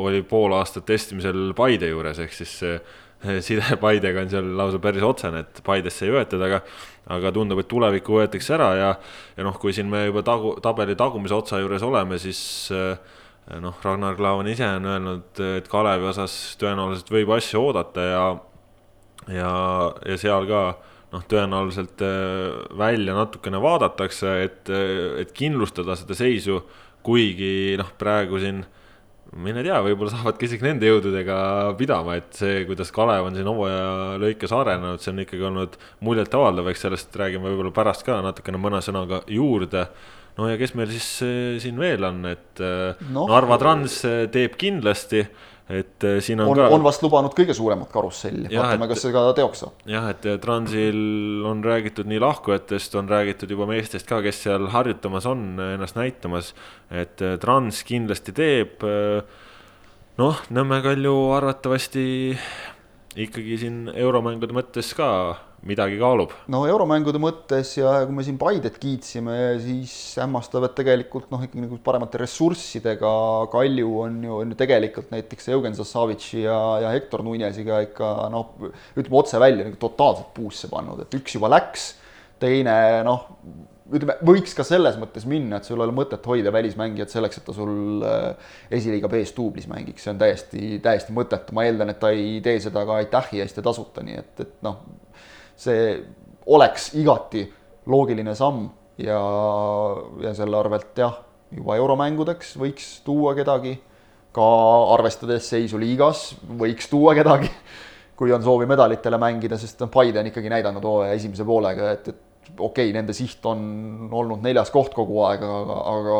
[0.05, 2.53] oli pool aastat testimisel Paide juures, ehk siis
[3.47, 6.61] side Paidega on seal lausa päris otsene, et Paidesse ei võetud, aga
[7.11, 8.89] aga tundub, et tulevikku võetakse ära ja
[9.35, 12.71] ja noh, kui siin me juba tagu, tabeli tagumise otsa juures oleme, siis
[13.61, 18.25] noh, Ragnar Klavan ise on öelnud, et Kalevi osas tõenäoliselt võib asju oodata ja
[19.27, 19.51] ja,
[20.05, 20.65] ja seal ka
[21.15, 22.01] noh, tõenäoliselt
[22.77, 24.71] välja natukene vaadatakse, et,
[25.23, 26.59] et kindlustada seda seisu,
[27.05, 28.65] kuigi noh, praegu siin
[29.35, 31.37] mine tea, võib-olla saavadki isegi nende jõududega
[31.79, 36.69] pidama, et see, kuidas Kalev on siin hooaja lõikes arenenud, see on ikkagi olnud muljetavaldav,
[36.71, 39.87] eks sellest räägime võib-olla pärast ka natukene mõne sõnaga juurde.
[40.37, 42.63] no ja kes meil siis äh, siin veel on, et
[43.11, 44.01] no, Narva Trans
[44.31, 45.25] teeb kindlasti
[45.69, 46.67] et äh, siin on, on ka.
[46.75, 49.79] on vast lubanud kõige suuremat karusselli, vaatame, kas see ka teoks saab.
[49.89, 54.69] jah, et äh, Transil on räägitud nii lahkujatest, on räägitud juba meestest ka, kes seal
[54.75, 56.53] harjutamas on, ennast näitamas.
[56.91, 58.85] et äh, Trans kindlasti teeb.
[60.21, 62.05] noh, Nõmme Kalju arvatavasti
[63.15, 65.07] ikkagi siin euromängude mõttes ka
[65.65, 66.33] midagi kaalub.
[66.51, 71.63] no euromängude mõttes ja kui me siin Paidet kiitsime, siis hämmastav, et tegelikult noh, ikkagi
[71.63, 73.13] nagu paremate ressurssidega
[73.53, 78.51] Kalju on ju, on ju tegelikult näiteks Eugen Zassavitši ja, ja Hector Nunesiga ikka noh,
[78.95, 81.93] ütleme otse välja nagu totaalselt puusse pannud, et üks juba läks,
[82.41, 82.75] teine
[83.07, 83.29] noh,
[83.93, 87.45] ütleme, võiks ka selles mõttes minna, et sul ei ole mõtet hoida välismängijat selleks, et
[87.45, 92.01] ta sul äh, esiliiga B-s duublis mängiks, see on täiesti, täiesti mõttetu, ma eeldan, et
[92.01, 94.81] ta ei tee seda ka aitähi eest ja tasuta, nii et, et noh
[95.55, 96.03] see
[96.51, 97.45] oleks igati
[97.89, 98.67] loogiline samm
[99.01, 99.19] ja,
[100.23, 101.17] ja selle arvelt jah,
[101.55, 103.75] juba euromängudeks võiks tuua kedagi,
[104.35, 104.45] ka
[104.95, 107.49] arvestades seisu liigas võiks tuua kedagi,
[108.19, 112.11] kui on soovi medalitele mängida, sest noh, Paide on ikkagi näidanud hooaja esimese poolega, et,
[112.11, 116.19] et okei okay,, nende siht on olnud neljas koht kogu aeg, aga, aga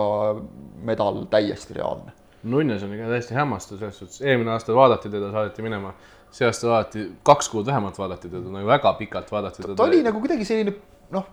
[0.85, 2.13] medal täiesti reaalne.
[2.45, 5.95] Nunnes on ikka täiesti hämmastav selles suhtes, eelmine aasta vaadati teda, saadeti minema
[6.35, 9.77] see aasta vaadati, kaks kuud vähemalt vaadati teda, nagu väga pikalt vaadati teda.
[9.79, 10.75] ta oli nagu kuidagi selline
[11.15, 11.25] noh,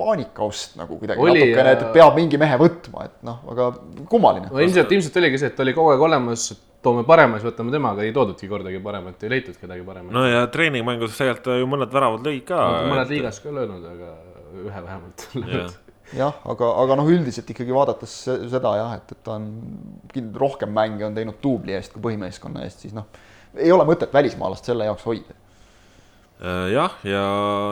[0.00, 3.70] paanikaust nagu kuidagi oli, natukene, et peab mingi mehe võtma, et noh, aga
[4.10, 4.50] kummaline.
[4.50, 6.46] no ilmselt, ilmselt oligi see, et oli kogu aeg olemas,
[6.84, 10.14] toome parema, siis võtame tema, aga ei toodudki kordagi paremat, ei leitud kedagi paremat.
[10.16, 12.82] no ja treeningmängus tegelikult ju mõned väravad lõi ka no,.
[12.94, 13.14] mõned et...
[13.16, 14.12] liigas ka löönud, aga
[14.64, 15.26] ühe vähemalt
[16.20, 19.50] jah, aga, aga noh, üldiselt ikkagi vaadates seda jah, et, et ta on
[20.40, 23.10] rohkem mänge on teinud duubli eest kui põhimeeskonna eest, siis noh
[23.58, 25.36] ei ole mõtet välismaalast selle jaoks hoida.
[26.40, 27.22] Äh, jah, ja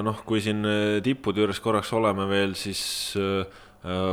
[0.04, 2.82] noh, kui siin äh, tippude juures korraks oleme veel, siis
[3.16, 3.46] äh,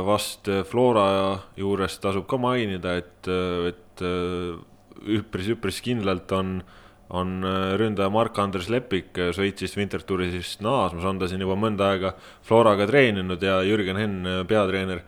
[0.06, 3.28] vast Flora juures tasub ka mainida, et,
[3.68, 4.02] et
[5.18, 6.54] üpris-üpris kindlalt on,
[7.10, 7.34] on
[7.76, 12.14] ründaja Mark-Andres Lepik Šveitsist Wintertourisist naasmas, on ta siin juba mõnda aega
[12.46, 15.02] Floraga treeninud ja Jürgen Henn, peatreener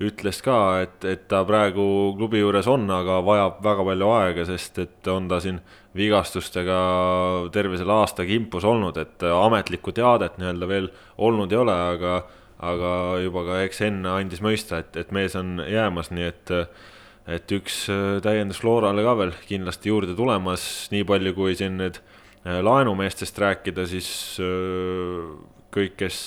[0.00, 4.80] ütles ka, et, et ta praegu klubi juures on, aga vajab väga palju aega, sest
[4.86, 5.58] et on ta siin
[5.94, 6.78] vigastustega
[7.54, 10.88] terve selle aasta kimpus olnud, et ametlikku teadet nii-öelda veel
[11.22, 12.16] olnud ei ole, aga,
[12.70, 12.90] aga
[13.22, 16.54] juba ka eks enne andis mõista, et, et mees on jäämas, nii et,
[17.38, 17.84] et üks
[18.26, 22.00] täiendus Florale ka veel kindlasti juurde tulemas, nii palju kui siin nüüd
[22.44, 24.08] laenumeestest rääkida, siis
[25.74, 26.24] kõik, kes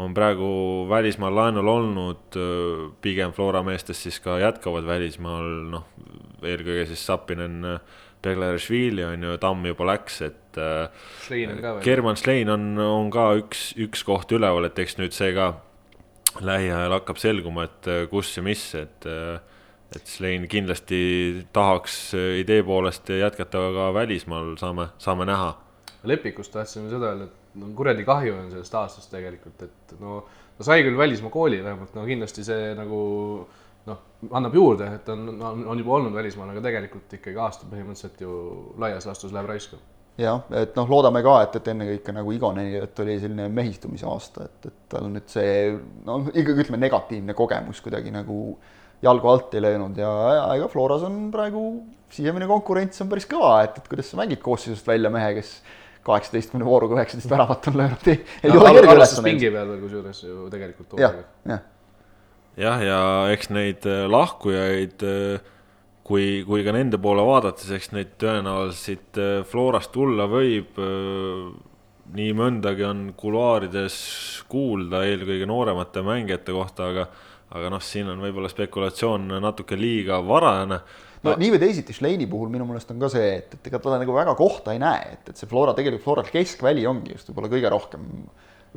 [0.00, 0.48] on praegu
[0.88, 2.38] välismaal laenul olnud,
[3.04, 5.84] pigem Flora meestest siis ka jätkavad välismaal, noh,
[6.42, 7.60] eelkõige siis Sapinen,
[8.22, 10.60] Begleršvili on ju, Tamm juba läks, et
[11.24, 11.84] Schlein on ka veel.
[11.86, 15.54] German Schlein on, on ka üks, üks koht üleval, et eks nüüd see ka
[16.40, 19.08] lähiajal hakkab selguma, et kus ja mis, et
[19.92, 20.98] et Schlein kindlasti
[21.52, 25.50] tahaks idee poolest jätkata ka välismaal, saame, saame näha.
[26.08, 30.22] Lepikust tahtsime seda öelda, et no kuradi kahju on sellest aastast tegelikult, et no
[30.56, 33.02] ta sai küll välismaa kooli vähemalt, no kindlasti see nagu
[33.88, 38.22] noh, annab juurde, et on, on, on juba olnud välismaal, aga tegelikult ikkagi aasta põhimõtteliselt
[38.22, 38.36] ju
[38.82, 39.80] laias laastus läheb raisku.
[40.20, 44.46] jah, et noh, loodame ka, et, et ennekõike nagu Igoneni, et oli selline mehistumise aasta,
[44.46, 45.72] et, et tal nüüd see
[46.06, 48.38] noh, ikkagi ütleme negatiivne kogemus kuidagi nagu
[49.02, 51.64] jalgu alt ei löönud ja, ja ega Floras on praegu
[52.12, 55.56] sisemine konkurents on päris kõva, et, et kuidas sa mängid koosseisust välja mehe, kes
[56.06, 59.26] kaheksateistkümne vooruga üheksateist väravat on löönud, kerge ülesanne.
[59.26, 60.96] pingi peal veel kusjuures ju tegelikult.
[61.00, 61.62] jah, jah.
[62.60, 63.00] Jah, ja
[63.32, 65.52] eks neid äh, lahkujaid, äh,
[66.06, 70.80] kui, kui ka nende poole vaadata, siis eks neid tõenäoliselt äh, Florast tulla võib.
[72.12, 73.94] nii mõndagi on kuluaarides
[74.50, 77.06] kuulda, eelkõige nooremate mängijate kohta, aga,
[77.54, 80.80] aga noh, siin on võib-olla spekulatsioon natuke liiga varajane
[81.22, 83.96] no nii või teisiti, Schleini puhul minu meelest on ka see, et, et ega ta
[84.00, 87.52] nagu väga kohta ei näe, et, et see Flora, tegelikult Floral keskväli ongi just võib-olla
[87.54, 88.08] kõige rohkem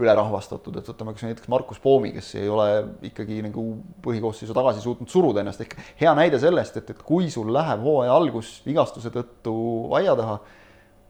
[0.02, 2.68] ülerahvastatud, et võtame kas näiteks Markus Poomi, kes ei ole
[3.08, 3.64] ikkagi nagu
[4.04, 8.16] põhikoosseisu tagasi suutnud suruda ennast, ehk hea näide sellest, et, et kui sul läheb hooaja
[8.16, 9.56] algus vigastuse tõttu
[9.96, 10.38] aia taha,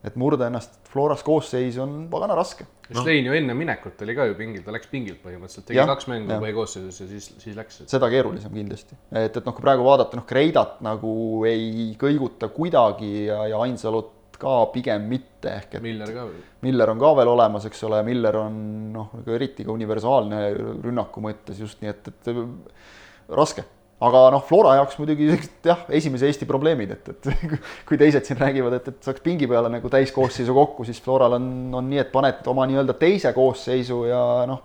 [0.06, 2.64] et murda ennast Floras koosseis on pagana raske.
[2.86, 3.00] No..
[3.00, 6.06] Schlein ju enne minekut oli ka ju pingil, ta läks pingilt põhimõtteliselt, tegi ja, kaks
[6.08, 7.80] mängu põhikoosseisus ja siis, siis läks.
[7.90, 11.10] seda keerulisem kindlasti, et, et noh, kui praegu vaadata, noh, Kreidat nagu
[11.50, 16.42] ei kõiguta kuidagi ja, ja Ainsalut ka pigem mitte, ehk et Miller ka veel.
[16.66, 18.58] Miller on ka veel olemas, eks ole, Miller on
[18.96, 20.42] noh, eriti ka universaalne
[20.84, 23.64] rünnaku mõttes just nii, et, et raske
[24.04, 25.28] aga noh, Flora jaoks muidugi
[25.64, 27.28] jah, esimese Eesti probleemid, et, et
[27.88, 31.46] kui teised siin räägivad, et, et saaks pingi peale nagu täiskoosseisu kokku, siis Floral on,
[31.80, 34.20] on nii, et paned oma nii-öelda teise koosseisu ja
[34.50, 34.64] noh,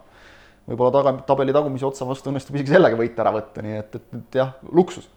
[0.69, 4.05] võib-olla taga, tabeli tagumise otsa vastu õnnestub isegi sellega võit ära võtta, nii et, et,
[4.19, 5.07] et jah, luksus.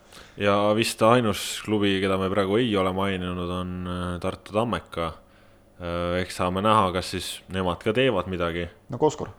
[0.40, 5.12] ja vist ainus klubi, keda me praegu ei ole maininud, on äh, Tartu Tammeka.
[5.74, 8.68] Äh, eks saame näha, kas siis nemad ka teevad midagi.
[8.88, 9.34] no Koskor.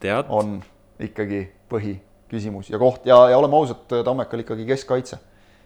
[0.00, 0.28] tead?
[0.28, 0.60] on
[1.02, 1.98] ikkagi põhi
[2.30, 5.20] küsimus ja koht ja, ja oleme ausad, Tammekal ikkagi keskkaitse.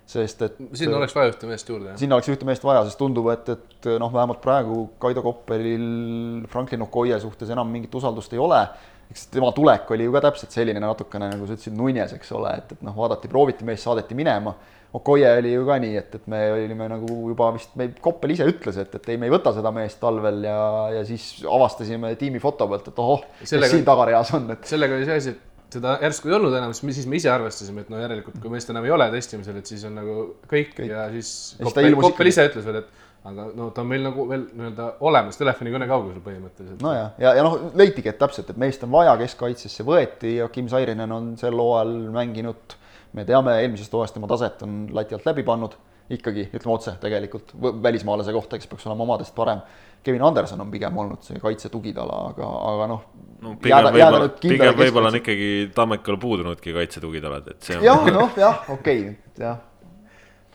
[0.08, 0.60] Sest et.
[0.80, 1.96] sinna oleks vaja ühte meest juurde.
[2.00, 6.86] sinna oleks ühte meest vaja, sest tundub, et, et noh, vähemalt praegu Kaido Koppelil Franklin
[6.86, 8.62] Okoye suhtes enam mingit usaldust ei ole.
[9.08, 12.50] eks tema tulek oli ju ka täpselt selline natukene nagu sa ütlesid, nunjes, eks ole,
[12.60, 14.52] et, et noh, vaadati, prooviti meest, saadeti minema.
[14.98, 18.46] Okoye oli ju ka nii, et, et me olime nagu juba vist, me, Koppel ise
[18.48, 20.60] ütles, et, et ei, me ei võta seda meest talvel ja,
[20.96, 24.64] ja siis avastasime tiimi foto pealt, et ohoh, kes siin tagareas on, et.
[24.68, 27.30] sellega oli see asi, et seda järsku ei olnud enam, siis me, siis me ise
[27.32, 30.16] arvestasime, et no järelikult, kui meest enam ei ole testimisel, et siis on nagu
[30.48, 30.88] kõik, kõik.
[30.92, 34.46] ja siis Koppel, Koppel ise ütles veel, et aga no ta on meil nagu veel
[34.46, 36.84] nii-öelda olemas telefonikõne kaugusel põhimõtteliselt.
[36.84, 40.48] no ja, ja, ja noh, leitigi, et täpselt, et meest on vaja, keskkaitsesse võeti ja
[40.54, 42.78] Kim Sairinen on sel hooajal mänginud.
[43.16, 45.76] me teame, eelmisest hooajast tema taset on lati alt läbi pannud
[46.10, 49.60] ikkagi, ütleme otse tegelikult, välismaalase kohta, kes peaks olema omadest parem.
[50.02, 53.02] Kevin Anderson on pigem olnud see kaitse tugitala, aga, aga noh
[53.42, 57.86] no pigem võib-olla, pigem võib-olla on ikkagi Tammekal puudunudki kaitsetugidalad, et see on.
[57.86, 59.60] jah, noh jah, okei okay,, jah.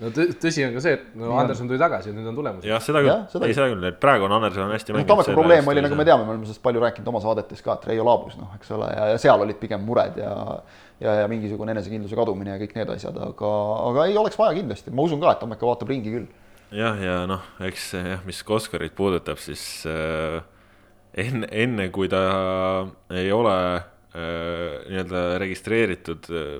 [0.03, 1.41] No tõsi on ka see, et no ja.
[1.41, 2.67] Anderson tuli tagasi ja nüüd on tulemas.
[2.67, 5.15] jah, seda küll, ei seda küll, et praegu on Anderson hästi mänginud no,.
[5.15, 7.91] Tammeka probleem oli, nagu me teame, me oleme sellest palju rääkinud oma saadetes ka, et
[7.91, 10.33] Reio laabus, noh, eks ole, ja, ja seal olid pigem mured ja
[11.03, 13.51] ja, ja mingisugune enesekindluse kadumine ja kõik need asjad, aga,
[13.89, 16.27] aga ei oleks vaja kindlasti, ma usun ka, et Tammeka vaatab ringi küll.
[16.73, 20.39] jah, ja noh, eks jah, mis Koskarit puudutab, siis äh,
[21.25, 22.23] enne, enne kui ta
[23.13, 26.57] ei ole äh, nii-öelda registreeritud äh,,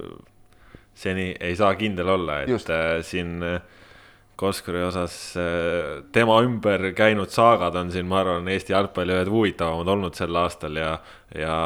[0.95, 2.69] seni ei saa kindel olla, et Just.
[2.69, 3.61] äh, siin äh,
[4.35, 9.91] Koskari osas äh, tema ümber käinud saagad on siin, ma arvan, Eesti jalgpalli ühed huvitavamad
[9.93, 10.95] olnud sel aastal ja,
[11.37, 11.57] ja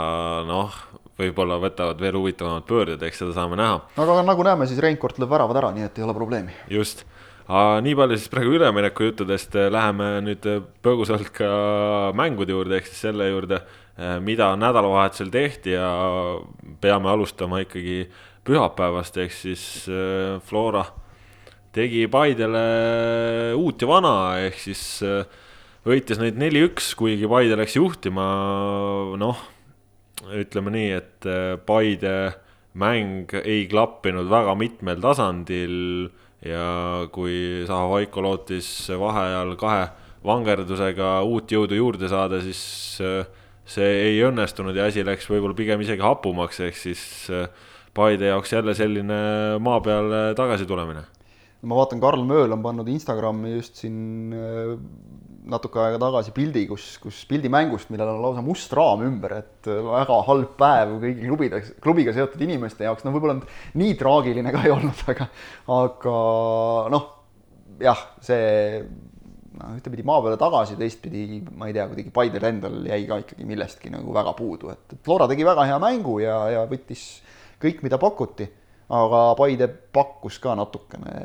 [0.47, 0.75] noh,
[1.17, 3.79] võib-olla võtavad veel huvitavamad pöörded, eks seda saame näha.
[3.95, 6.59] aga nagu näeme, siis Reinkolt lööb väravad ära, nii et ei ole probleemi.
[6.71, 7.05] just
[7.47, 10.47] nii palju siis praegu ülemineku juttudest, äh, läheme nüüd
[10.83, 11.51] põgusalt ka
[12.19, 13.63] mängude juurde, ehk siis selle juurde,
[14.21, 15.87] mida nädalavahetusel tehti ja
[16.83, 18.03] peame alustama ikkagi
[18.47, 19.63] pühapäevast, ehk siis
[20.47, 20.85] Flora
[21.75, 22.63] tegi Paidele
[23.59, 24.13] uut ja vana,
[24.47, 24.81] ehk siis
[25.85, 28.25] võitis neid neli-üks, kuigi Paide läks juhtima,
[29.19, 29.43] noh,
[30.33, 31.29] ütleme nii, et
[31.67, 32.15] Paide
[32.77, 35.77] mäng ei klappinud väga mitmel tasandil
[36.45, 39.87] ja kui Zaha Vaiko lootis vaheajal kahe
[40.27, 42.61] vangerdusega uut jõudu juurde saada, siis
[43.03, 43.25] äh,
[43.67, 47.01] see ei õnnestunud ja asi läks võib-olla pigem isegi hapumaks, ehk siis
[47.33, 47.47] äh,
[47.97, 49.19] Paide jaoks jälle selline
[49.63, 51.05] maa peale tagasitulemine.
[51.67, 54.75] ma vaatan, Karl Mööl on pannud Instagrami just siin äh,
[55.49, 59.67] natuke aega tagasi pildi, kus, kus pildi mängust, millel on lausa must raam ümber, et
[59.67, 63.39] väga halb päev kõigi klubide, klubiga seotud inimeste jaoks, no võib-olla
[63.79, 65.29] nii traagiline ka ei olnud, aga,
[65.79, 66.15] aga
[66.93, 67.07] noh,
[67.83, 68.81] jah, see
[69.57, 73.47] noh, ühtepidi maa peale tagasi, teistpidi ma ei tea, kuidagi Paidel endal jäi ka ikkagi
[73.47, 77.07] millestki nagu väga puudu, et Flora tegi väga hea mängu ja, ja võttis
[77.61, 78.47] kõik, mida pakuti,
[78.93, 81.21] aga Paide pakkus ka natukene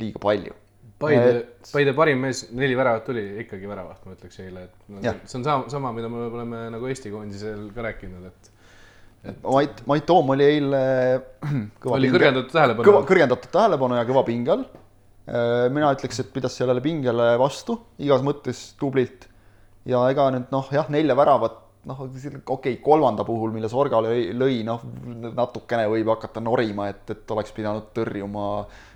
[0.00, 0.58] liiga palju
[1.02, 1.30] Paide,
[1.72, 5.46] Paide parim mees, neli väravat tuli ikkagi väravat, ma ütleks eile, et no, see on
[5.46, 8.50] sama, sama, mida me oleme nagu Eesti koondisel ka rääkinud, et
[9.22, 10.82] et Mait, Mait Toom oli eile
[11.94, 12.86] oli pinge, kõrgendatud tähelepanu.
[12.88, 14.64] kõva, kõrgendatud tähelepanu ja kõva pinge all.
[15.22, 19.28] Äh, mina ütleks, et pidas sellele pingele vastu igas mõttes tublilt.
[19.86, 24.30] ja ega nüüd noh, jah, nelja väravat, noh, okei okay,, kolmanda puhul, mille Sorga lõi,
[24.36, 24.82] lõi, noh,
[25.34, 28.46] natukene võib hakata norima, et, et oleks pidanud tõrjuma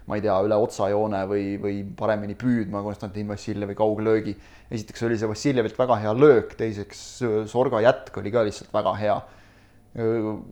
[0.07, 4.37] ma ei tea, üle otsajoone või, või paremini püüdma Konstantin Vassiljevi kauglöögi.
[4.71, 7.03] esiteks oli see Vassiljevilt väga hea löök, teiseks
[7.51, 9.17] Sorga jätk oli ka lihtsalt väga hea.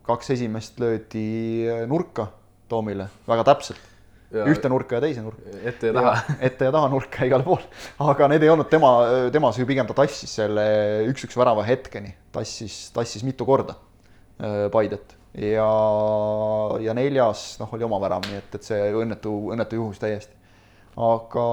[0.03, 2.27] kaks esimest löödi nurka
[2.67, 3.94] Toomile väga täpselt.
[4.43, 5.55] Ühte nurka ja teise nurka.
[5.63, 6.37] ette ja taha.
[6.49, 7.67] ette ja taha nurka igale poole,
[8.11, 8.93] aga need ei olnud tema,
[9.33, 10.65] tema süü, pigem ta tassis selle
[11.09, 13.77] üks-üks värava hetkeni, tassis, tassis mitu korda
[14.71, 15.67] Paidet ja,
[16.81, 20.35] ja neljas noh, oli oma värav, nii et, et see õnnetu, õnnetu juhus täiesti.
[20.95, 21.45] Aga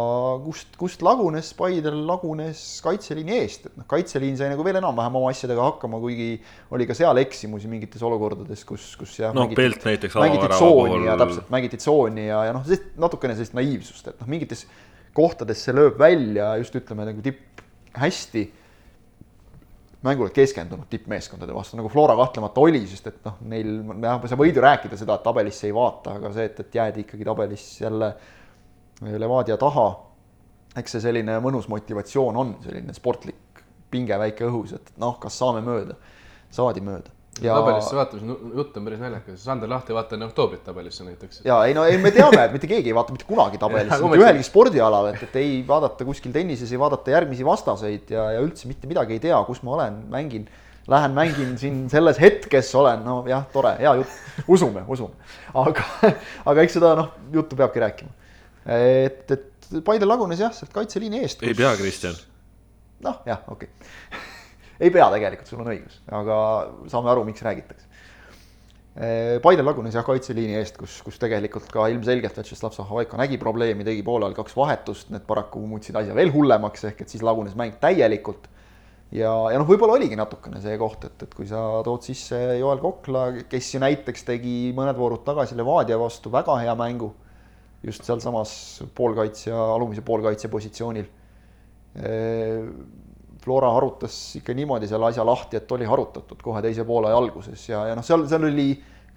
[0.44, 5.32] kust, kust lagunes, Paidel lagunes kaitseliini eest, et noh, kaitseliin sai nagu veel enam-vähem oma
[5.34, 6.36] asjadega hakkama, kuigi
[6.70, 9.34] oli ka seal eksimusi mingites olukordades, kus, kus jah.
[9.34, 10.14] noh, Pelt näiteks.
[10.22, 11.06] mängiti tsooni puhul...
[11.08, 12.70] ja täpselt, mängiti tsooni ja, ja noh,
[13.02, 14.62] natukene sellist naiivsust, et noh, mingites
[15.16, 17.64] kohtades see lööb välja just ütleme nagu tipp
[17.98, 18.44] hästi
[20.06, 24.54] mängule keskendunud tippmeeskondade vastu, nagu Flora kahtlemata oli, sest et noh, neil, jah, sa võid
[24.58, 28.12] ju rääkida seda, et tabelisse ei vaata, aga see, et, et jäädi ikkagi tabelis jälle
[29.02, 29.88] Levadia taha,
[30.78, 35.60] eks see selline mõnus motivatsioon on, selline sportlik pinge väike õhus, et noh, kas saame
[35.64, 35.98] mööda,
[36.52, 41.04] saadi mööda ja tabelisse vaatamise jutt on päris naljakas, Sander Lahti vaata enne oktoobrit tabelisse
[41.06, 41.40] näiteks.
[41.46, 44.20] ja ei no ei, me teame, et mitte keegi ei vaata mitte kunagi tabelisse, mitte
[44.20, 48.68] ühelgi spordialal, et, et ei vaadata kuskil tennises, ei vaadata järgmisi vastaseid ja, ja üldse
[48.68, 50.50] mitte midagi ei tea, kus ma olen, mängin.
[50.90, 54.16] Lähen mängin siin selles hetkes olen, no jah, tore, hea jutt,
[54.50, 55.14] usume, usume.
[55.54, 55.84] aga,
[56.50, 58.10] aga eks seda noh, juttu peabki rääkima.
[58.66, 59.48] Et, et
[59.86, 61.48] Paide lagunes jah, sealt kaitseliini eest kus....
[61.48, 62.18] ei pea, Kristjan.
[63.06, 64.28] noh, jah, okei okay
[64.82, 66.36] ei pea tegelikult, sul on õigus, aga
[66.90, 67.88] saame aru, miks räägitakse.
[69.42, 74.02] Paide lagunes jah kaitseliini eest, kus, kus tegelikult ka ilmselgelt Vjatšeslav Zahovaiko nägi probleemi, tegi
[74.04, 77.78] poole ajal kaks vahetust, need paraku muutsid asja veel hullemaks, ehk et siis lagunes mäng
[77.80, 78.50] täielikult.
[79.16, 82.84] ja, ja noh, võib-olla oligi natukene see koht, et, et kui sa tood sisse Joel
[82.84, 87.14] Kokla, kes ju näiteks tegi mõned voorud tagasi Levadia vastu väga hea mängu,
[87.82, 88.52] just sealsamas
[88.94, 91.08] poolkaitsja, alumise poolkaitsja positsioonil
[93.42, 97.82] Flora harutas ikka niimoodi selle asja lahti, et oli harutatud kohe teise poole alguses ja,
[97.90, 98.68] ja noh, seal, seal oli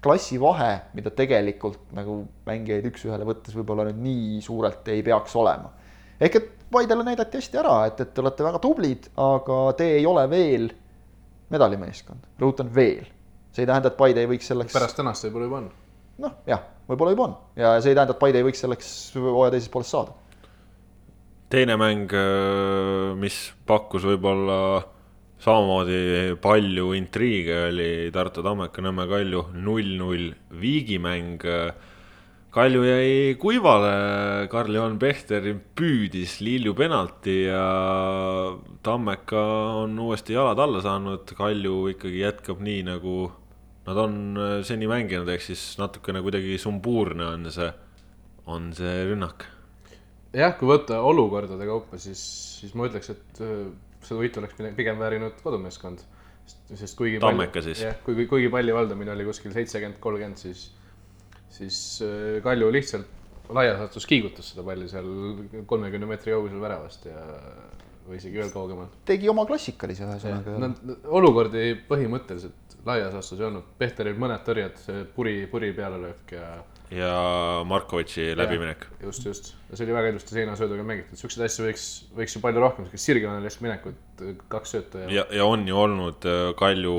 [0.02, 5.72] klassivahe, mida tegelikult nagu mängijaid üks-ühele võttes võib-olla nüüd nii suurelt ei peaks olema.
[6.20, 10.06] ehk et Paidele näidati hästi ära, et, et te olete väga tublid, aga te ei
[10.10, 10.64] ole veel
[11.54, 13.06] medalimeeskond, rõhutan veel.
[13.54, 14.74] see ei tähenda, et Paide ei võiks selleks.
[14.74, 15.68] pärast tänast võib-olla juba on.
[16.26, 17.36] noh, jah, võib-olla juba on.
[17.58, 20.14] Ja see ei tähenda, et Paide ei võiks selleks hooaja teises pooles saada.
[21.50, 24.60] Teine mäng, äh, mis pakkus võib-olla
[25.42, 31.44] samamoodi palju intriige, oli Tartu Tammeka Nõmme Kalju null-null viigimäng.
[32.56, 35.44] Kalju jäi kuivale, Karl-Juhan Pehter
[35.76, 37.64] püüdis Lilju penalti ja
[38.82, 39.42] Tammeka
[39.82, 43.16] on uuesti jalad alla saanud, Kalju ikkagi jätkab nii, nagu
[43.86, 44.14] nad on
[44.66, 47.68] seni mänginud, ehk siis natukene kuidagi sumbuurne on see,
[48.50, 49.46] on see rünnak
[50.36, 52.20] jah, kui võtta olukordade kaupa, siis,
[52.60, 53.66] siis ma ütleks, et äh,
[54.04, 56.04] seda võitu oleks pigem väärinud kodumeeskond.
[56.46, 57.80] sest kuigi Tammeka siis.
[57.82, 60.68] jah, kuigi, kuigi palli valdamine oli kuskil seitsekümmend, kolmkümmend, siis,
[61.50, 63.14] siis äh, Kalju lihtsalt
[63.54, 65.08] laias laastus kiigutas seda palli seal
[65.70, 67.20] kolmekümne meetri kaugusel väravast ja
[68.08, 68.88] või isegi veel kaugemal.
[69.08, 70.56] tegi oma klassikalise ühesõnaga.
[70.62, 74.80] Nad olukordi põhimõtteliselt laias laastus ei olnud, Pehteril mõned tõrjed,
[75.14, 76.48] puri, puri pealelöök ja
[76.90, 78.86] ja Markovitši läbiminek.
[79.02, 82.86] just, just, see oli väga ilusti seinasööduga mängitud, siukseid asju võiks, võiks ju palju rohkem,
[82.86, 85.10] siukest sirgjoonelist minekut, kaks sööta ja.
[85.18, 86.96] ja, ja on ju olnud äh, Kalju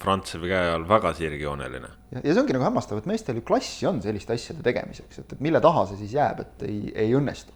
[0.00, 1.90] Frantsevi käe all väga sirgjooneline.
[2.10, 5.36] ja, ja see ongi nagu hämmastav, et meestel ju klassi on selliste asjade tegemiseks, et,
[5.36, 7.54] et mille taha see siis jääb, et ei, ei õnnestu.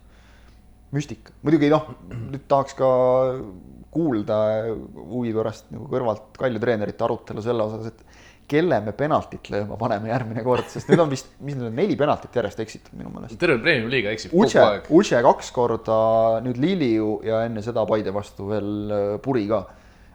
[0.95, 2.89] Müstika, muidugi noh, nüüd tahaks ka
[3.93, 4.39] kuulda
[4.95, 8.19] huvi pärast nagu kõrvalt Kalju treenerite arutelu selle osas, et
[8.49, 11.97] kelle me penaltit lööma paneme järgmine kord, sest nüüd on vist, mis nüüd on, neli
[12.01, 13.37] penaltit järjest eksitud minu meelest.
[13.41, 14.89] terve Premiumi liiga eksib Uche, kogu aeg.
[15.01, 15.99] Uche kaks korda,
[16.45, 19.65] nüüd Liliu ja enne seda Paide vastu veel äh, Puri ka.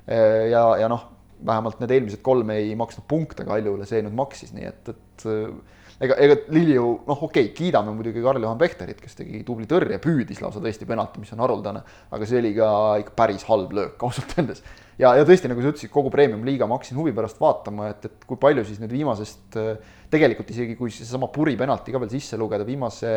[0.08, 1.06] Äh, ja, ja noh,
[1.46, 5.28] vähemalt need eelmised kolm ei maksnud punkte Kaljule, see nüüd maksis, nii et, et
[6.04, 10.42] ega, ega Liliu, noh, okei okay,, kiidame muidugi Karl-Juhan Pehterit, kes tegi tubli tõrje, püüdis
[10.44, 11.84] lausa tõesti penalti, mis on haruldane,
[12.14, 12.72] aga see oli ka
[13.04, 14.64] ikka päris halb löök ausalt öeldes.
[15.00, 18.28] ja, ja tõesti, nagu sa ütlesid, kogu premium-liiga ma hakkasin huvi pärast vaatama, et, et
[18.30, 19.58] kui palju siis nüüd viimasest,
[20.14, 23.14] tegelikult isegi kui seesama puri penalti ka veel sisse lugeda, viimase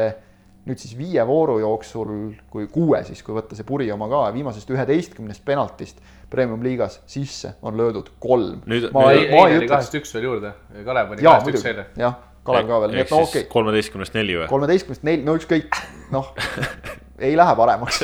[0.66, 2.09] nüüd siis viie vooru jooksul,
[2.51, 7.76] kui kuue siis, kui võtta see puri oma ka, viimasest üheteistkümnest penaltist premium-liigas sisse on
[7.78, 8.64] löödud kolm.
[8.66, 10.57] nüüd, nüüd eile oli kahest üks veel juurde,
[10.89, 11.87] Kalev pani kahest üks eile.
[12.01, 13.51] jah Kalev ka veel, nii et no okei okay..
[13.53, 14.49] kolmeteistkümnest neli või?
[14.51, 15.80] kolmeteistkümnest neli, no ükskõik,
[16.14, 16.32] noh
[17.26, 18.03] ei lähe paremaks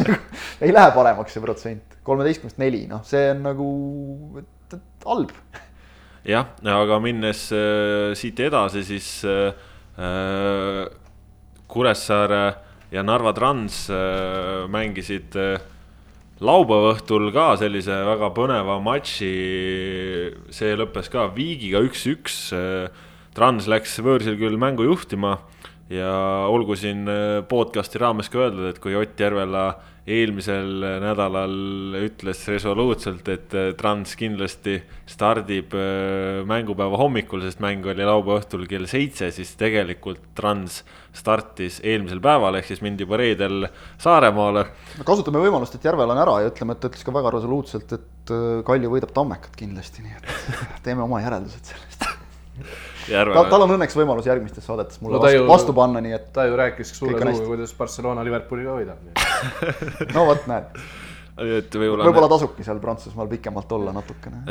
[0.64, 3.68] ei lähe paremaks see protsent, kolmeteistkümnest neli, noh, see on nagu,
[5.06, 5.34] halb.
[6.28, 9.52] jah, aga minnes äh, siit edasi, siis äh,
[11.72, 12.44] Kuressaare
[12.92, 15.60] ja Narva Trans äh, mängisid äh,
[16.42, 19.32] laupäeva õhtul ka sellise väga põneva matši.
[20.52, 23.02] see lõppes ka viigiga üks-üks äh,
[23.32, 25.38] Trans läks võõrsil küll mängu juhtima
[25.92, 26.10] ja
[26.52, 29.64] olgu siin äh, podcast'i raames ka öeldud, et kui Ott Järvela
[30.02, 34.76] eelmisel nädalal ütles resoluutselt, et äh, Trans kindlasti
[35.08, 40.82] stardib äh, mängupäeva hommikul, sest mäng oli laupäeva õhtul kell seitse, siis tegelikult Trans
[41.16, 43.68] startis eelmisel päeval, ehk siis mindi juba reedel
[44.02, 44.68] Saaremaale.
[45.08, 48.36] kasutame võimalust, et Järvel on ära ja ütleme, et ta ütles ka väga resoluutselt, et
[48.68, 50.32] Kalju võidab Tammekat kindlasti, nii et
[50.84, 52.10] teeme oma järeldused sellest
[53.08, 56.32] ta, tal on õnneks võimalus järgmistes saadetes mulle no, vastu, ju, vastu panna, nii et.
[56.34, 59.24] ta ju rääkis suure suuga, kuidas Barcelona Liverpooli ka võidab
[60.16, 60.82] no vot, näed.
[61.42, 64.42] et võib-olla võib-olla tasubki seal Prantsusmaal pikemalt olla natukene.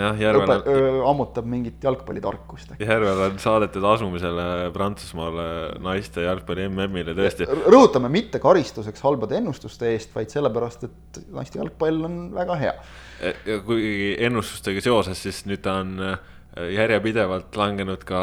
[0.73, 2.73] On- ammutab mingit jalgpallitarkust.
[2.81, 5.45] Järvel on saadetud asumisele Prantsusmaale
[5.85, 7.47] naiste jalgpalli MM-ile tõesti.
[7.47, 12.75] rõhutame mitte karistuseks halbade ennustuste eest, vaid sellepärast, et naiste jalgpall on väga hea.
[13.21, 18.21] ja kuigi ennustustega seoses, siis nüüd ta on äh, järjepidevalt langenud ka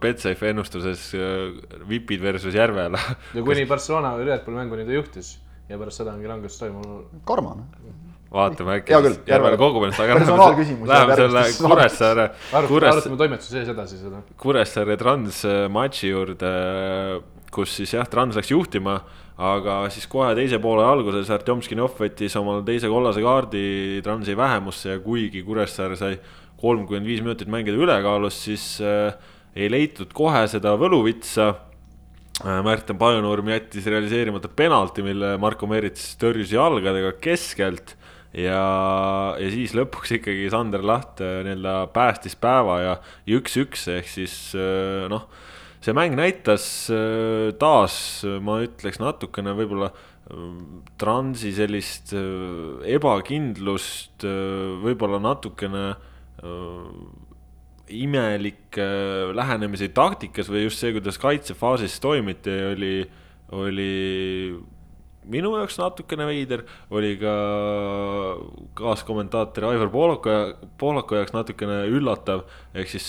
[0.00, 1.54] Betsafe ennustuses äh,
[1.88, 2.98] Vipid versus Järvela.
[3.34, 5.38] ja kuni Barcelona Liverpooli mänguni ta juhtis
[5.68, 7.06] ja pärast seda ongi langus toimunud.
[7.24, 7.64] karmane.
[8.32, 9.56] vaatame äkki Järvele Järvele.
[9.56, 10.36] kogub ennast, aga läheme
[10.92, 12.26] jääb selle Kuressaare,
[12.68, 14.20] Kuressaare, arutame toimetuse sees edasi seda.
[14.36, 16.50] Kuressaare Trans äh, matši juurde,
[17.54, 18.98] kus siis jah, Trans läks juhtima,
[19.38, 23.64] aga siis kohe teise poole alguses Artjomskinov võttis omal teise kollase kaardi
[24.04, 26.20] Transi vähemusse ja kuigi Kuressaare sai
[26.60, 29.14] kolmkümmend viis minutit mängida ülekaalus, siis äh,
[29.56, 31.52] ei leitud kohe seda võluvitsa.
[32.42, 37.94] Äh, Märten Pajunurm jättis realiseerimata penalti, mille Marko Merits tõrjus jalgadega keskelt.
[38.36, 38.60] Ja,
[39.40, 42.98] ja siis lõpuks ikkagi Sander Laht äh, nii-öelda päästis päeva ja
[43.38, 44.34] üks-üks ehk siis
[45.08, 45.24] noh,
[45.80, 46.66] see mäng näitas
[47.58, 47.96] taas,
[48.44, 49.88] ma ütleks natukene võib-olla
[51.00, 52.12] Transi sellist
[52.84, 54.26] ebakindlust,
[54.84, 56.17] võib-olla natukene äh,
[57.88, 58.86] imelikke
[59.34, 62.92] lähenemisi taktikas või just see, kuidas kaitsefaasis toimiti, oli,
[63.56, 63.92] oli
[65.28, 66.64] minu jaoks natukene veider,
[66.94, 67.34] oli ka
[68.78, 70.36] kaaskommentaator Aivar Poolaku,
[70.80, 72.44] Poolaku jaoks natukene üllatav,
[72.76, 73.08] ehk siis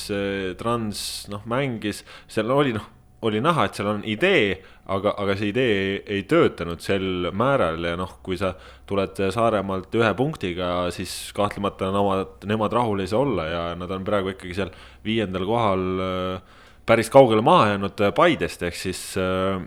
[0.60, 1.02] Trans
[1.32, 2.88] noh, mängis, seal oli noh,
[3.22, 4.54] oli näha, et seal on idee,
[4.92, 8.54] aga, aga see idee ei, ei töötanud sel määral ja noh, kui sa
[8.90, 14.08] tuled Saaremaalt ühe punktiga, siis kahtlemata nemad, nemad rahul ei saa olla ja nad on
[14.08, 14.72] praegu ikkagi seal
[15.06, 16.56] viiendal kohal äh,
[16.90, 19.60] päris kaugele maha jäänud Paidest, ehk siis äh,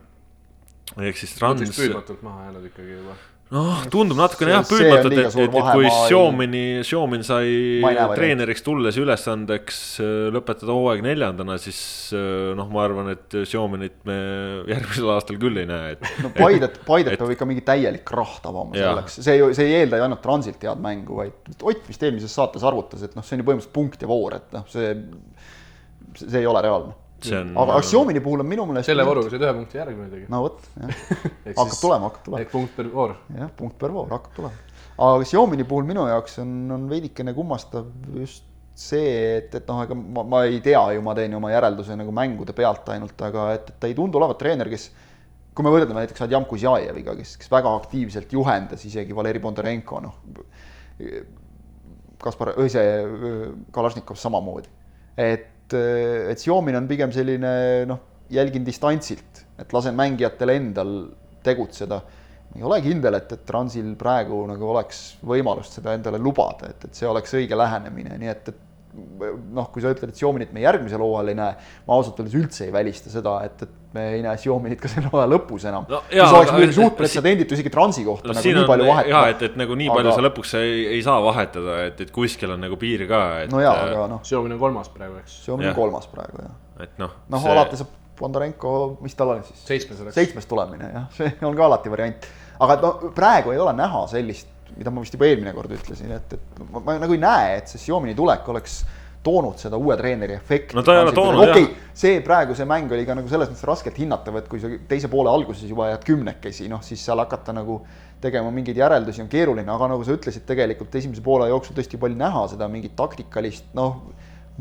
[1.01, 3.19] ehk siis ütleks püüdmatult maha jäänud ikkagi juba.
[3.53, 7.51] noh, tundub natukene jah liiga et, et, et kui Xiomini, Xiomin sai
[8.17, 11.81] treeneriks tulles ülesandeks äh, lõpetada hooaeg neljandana, siis
[12.17, 14.17] äh, noh, ma arvan, et Xiominit me
[14.73, 18.39] järgmisel aastal küll ei näe, et no Paidet, Paidet et- peab ikka mingi täielik krahh
[18.45, 22.03] tabama selleks, see ei, see ei eelda ju ainult Transilt head mängu, vaid Ott vist
[22.03, 24.95] eelmises saates arvutas, et noh, see on ju põhimõtteliselt punkt ja voor, et noh, see,
[26.25, 26.97] see ei ole reaalne.
[27.29, 30.29] See on aga Xiomini puhul on minu meelest selle vooruga said ühe punkti järgi muidugi.
[30.33, 31.03] no vot, jah,
[31.59, 32.53] hakkab tulema, hakkab tulema.
[32.53, 33.17] punkt per voor.
[33.39, 34.81] jah, punkt per voor hakkab tulema.
[35.09, 39.95] aga Xiomini puhul minu jaoks on, on veidikene kummastav just see, et, et noh, ega
[39.95, 43.51] ma, ma ei tea ju, ma teen ju oma järelduse nagu mängude pealt ainult, aga
[43.59, 44.89] et, et ta ei tundu olevat treener, kes
[45.53, 50.19] kui me võrdleme näiteks Adjam Kuzjajeviga, kes, kes väga aktiivselt juhendas isegi Valeri Bondarenko, noh,
[52.23, 52.85] Kaspar, see
[53.75, 54.71] Kalašnikov samamoodi.
[55.21, 57.53] et, et Xiaomin on pigem selline
[57.89, 58.01] noh,
[58.33, 60.93] jälgin distantsilt, et lasen mängijatel endal
[61.45, 62.01] tegutseda.
[62.57, 66.99] Ei ole kindel, et, et Transil praegu nagu oleks võimalust seda endale lubada, et, et
[66.99, 71.01] see oleks õige lähenemine, nii et, et noh, kui sa ütled, et Xiaominit me järgmisel
[71.01, 71.55] hooajal ei näe,
[71.87, 75.09] ma ausalt öeldes üldse ei välista seda, et, et me ei näe Xiaominit ka selle
[75.13, 78.45] hooaja lõpus enam No mis oleks muidugi suht et- pretsedenditu isegi Transi kohta no nagu
[78.53, 79.09] nii on palju vahet.
[79.15, 82.13] jaa, et, et nagu nii palju aga- sa lõpuks ei, ei saa vahetada, et, et
[82.13, 85.41] kuskil on nagu piir ka, et no jaa, aga noh, Xiaomi on kolmas praegu, eks.
[85.47, 85.73] Xiaomi Jah.
[85.77, 86.55] on kolmas praegu jah.
[86.85, 88.73] et noh, noh, alati saab Bondarenko,
[89.03, 89.65] mis tal oli siis?
[89.67, 90.15] seitsmes oleks.
[90.21, 92.29] seitsmes tulemine jah, see on ka alati variant.
[92.61, 96.37] aga no praegu ei ole näha sellist, mida ma vist juba eelmine kord ütlesin, et,
[96.39, 98.83] et ma, ma nagu ei näe, et see Xiomini tulek oleks
[99.23, 100.75] toonud seda uue treeneri efekti.
[100.75, 103.51] No ta ei ole toonud, okei jah., see praegu see mäng oli ka nagu selles
[103.53, 107.23] mõttes raskelt hinnatav, et kui sa teise poole alguses juba jääd kümnekesi, noh siis seal
[107.23, 107.79] hakata nagu
[108.23, 112.19] tegema mingeid järeldusi on keeruline, aga nagu sa ütlesid, tegelikult esimese poole jooksul tõesti oli
[112.19, 114.03] näha seda mingit taktikalist noh,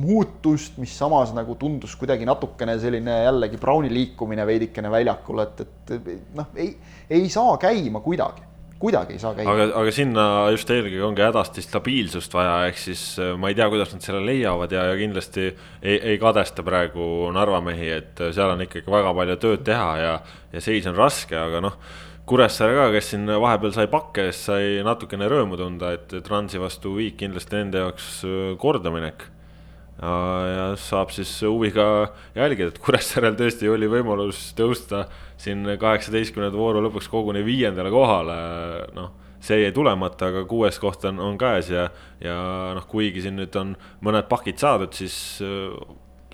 [0.02, 5.94] muutust, mis samas nagu tundus kuidagi natukene selline jällegi Browni liikumine veidikene väljakul, et, et
[6.38, 6.72] noh, ei,
[7.12, 8.46] ei saa käima kuidagi,
[8.82, 9.54] kuidagi ei saa käima.
[9.54, 10.26] aga, aga sinna
[10.56, 14.22] just eelkõige ongi hädasti stabiilsust vaja, ehk siis äh, ma ei tea, kuidas nad selle
[14.26, 18.92] leiavad ja, ja kindlasti ei, ei kadesta praegu Narva mehi, et äh, seal on ikkagi
[18.92, 20.16] väga palju tööd teha ja,
[20.54, 21.78] ja seis on raske, aga noh.
[22.32, 27.18] Kuressaare ka, kes siin vahepeal sai pakke, sai natukene rõõmu tunda, et Transi vastu viik
[27.20, 29.26] kindlasti nende jaoks äh, kordaminek
[30.02, 31.86] ja, saab siis huviga
[32.36, 35.06] jälgida, et Kuressaarel tõesti oli võimalus tõusta
[35.42, 38.38] siin kaheksateistkümnenda vooru lõpuks koguni viiendale kohale,
[38.98, 41.88] noh see jäi tulemata, aga kuues koht on, on käes ja,
[42.22, 42.38] ja
[42.78, 43.74] noh, kuigi siin nüüd on
[44.06, 45.74] mõned pakid saadud, siis äh,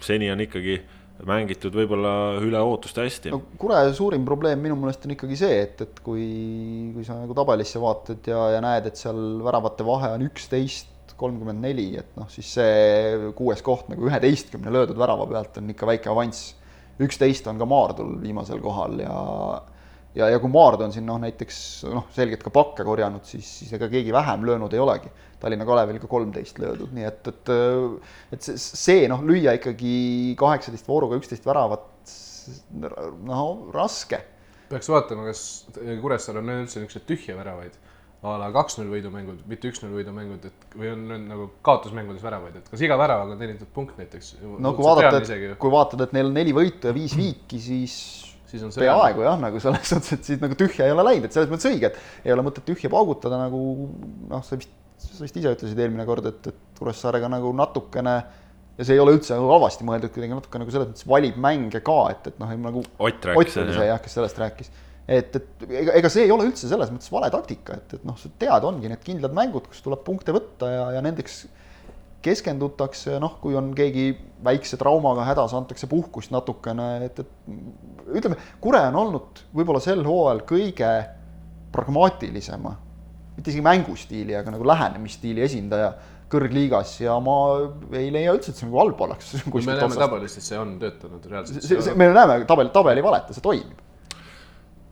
[0.03, 0.81] seni on ikkagi
[1.25, 2.11] mängitud võib-olla
[2.43, 3.31] üle ootuste hästi.
[3.33, 6.27] No Kure suurim probleem minu meelest on ikkagi see, et, et kui,
[6.93, 11.63] kui sa nagu tabelisse vaatad ja, ja näed, et seal väravate vahe on üksteist, kolmkümmend
[11.65, 16.11] neli, et noh, siis see kuues koht nagu üheteistkümne löödud värava pealt on ikka väike
[16.13, 16.53] avanss.
[17.01, 19.17] üksteist on ka Maardul viimasel kohal ja,
[20.17, 21.59] ja, ja kui Maardu on siin noh, näiteks
[21.93, 25.11] noh, selgelt ka pakke korjanud, siis, siis ega keegi vähem löönud ei olegi.
[25.37, 27.51] Tallinna Kalevil ka kolmteist löödud, nii et, et
[28.33, 31.85] et see, see noh, lüüa ikkagi kaheksateist vooruga üksteist väravat,
[33.27, 33.43] no
[33.73, 34.23] raske.
[34.71, 35.43] peaks vaatama, kas
[36.01, 37.77] Kuressaare on üldse niisuguseid tühje väravaid
[38.25, 42.71] a la kaks-null võidumängud, mitte üks-null võidumängud, et või on nüüd nagu kaotusmängudes väravaid, et
[42.71, 44.37] kas iga väravaga on teenitud punkt näiteks?
[44.41, 47.99] no kui vaadata, et kui vaatad, et neil on neli võitu ja viis viiki, siis
[48.47, 51.27] siis on see peaaegu jah, nagu selles suhtes, et siis nagu tühja ei ole läinud,
[51.27, 53.61] et selles mõttes õige, et ei ole mõtet tühja paugutada nagu
[54.31, 54.71] noh, sa vist,
[55.03, 58.15] sa vist ise ütlesid eelmine kord, et, et Kuressaarega nagu natukene
[58.77, 61.81] ja see ei ole üldse nagu halvasti mõeldud, kuidagi natuke nagu selles mõttes valib mänge
[61.85, 63.57] ka, et, et noh, nagu Ott rääkis,
[63.89, 64.71] jah, kes sellest rääkis.
[65.07, 68.17] Et, et ega, ega see ei ole üldse selles mõttes vale taktika, et, et noh,
[68.19, 71.45] sa tead, ongi need kindlad mängud, kus tuleb punkte võtta ja, ja nendeks
[72.27, 74.09] keskendutakse, noh, kui on keegi
[74.43, 80.43] väikse traumaga hädas, antakse puhkust natukene, et, et ütleme, Kure on olnud võib-olla sel hooajal
[80.49, 80.91] kõige
[81.71, 82.75] pragmaatilisema,
[83.37, 85.93] mitte isegi mängustiili, aga nagu lähenemisstiili esindaja
[86.27, 87.37] kõrgliigas ja ma
[87.95, 89.37] ei leia üldse, et see nagu halb oleks.
[89.47, 91.93] me näeme tabelist, et see on töötanud reaalselt.
[91.95, 93.86] me näeme, tabel, tabel ei valeta, see toimib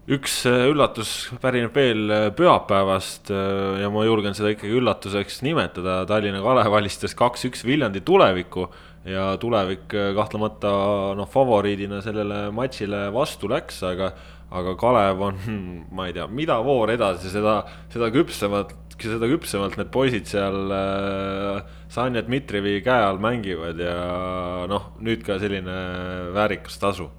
[0.06, 6.04] üks äh, üllatus pärineb veel äh, pühapäevast äh, ja ma julgen seda ikkagi üllatuseks nimetada.
[6.10, 8.68] Tallinna Kalev alistas kaks-üks Viljandi tulevikku
[9.10, 10.72] ja tulevik kahtlemata
[11.18, 14.12] noh, favoriidina sellele matšile vastu läks, aga,
[14.54, 15.42] aga Kalev on,
[15.98, 17.60] ma ei tea, mida voor edasi, seda,
[17.94, 24.00] seda küpsemalt, seda küpsemalt need poisid seal äh, Sanja Dmitrijevi käe all mängivad ja
[24.70, 25.82] noh, nüüd ka selline
[26.38, 27.10] väärikas tasu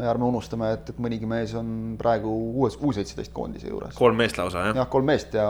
[0.00, 1.68] ärme unustame, et, et mõnigi mees on
[2.00, 3.94] praegu uues, U seitseteist koondise juures.
[3.98, 4.78] kolm meest lausa, jah?
[4.82, 5.48] jah, kolm meest ja,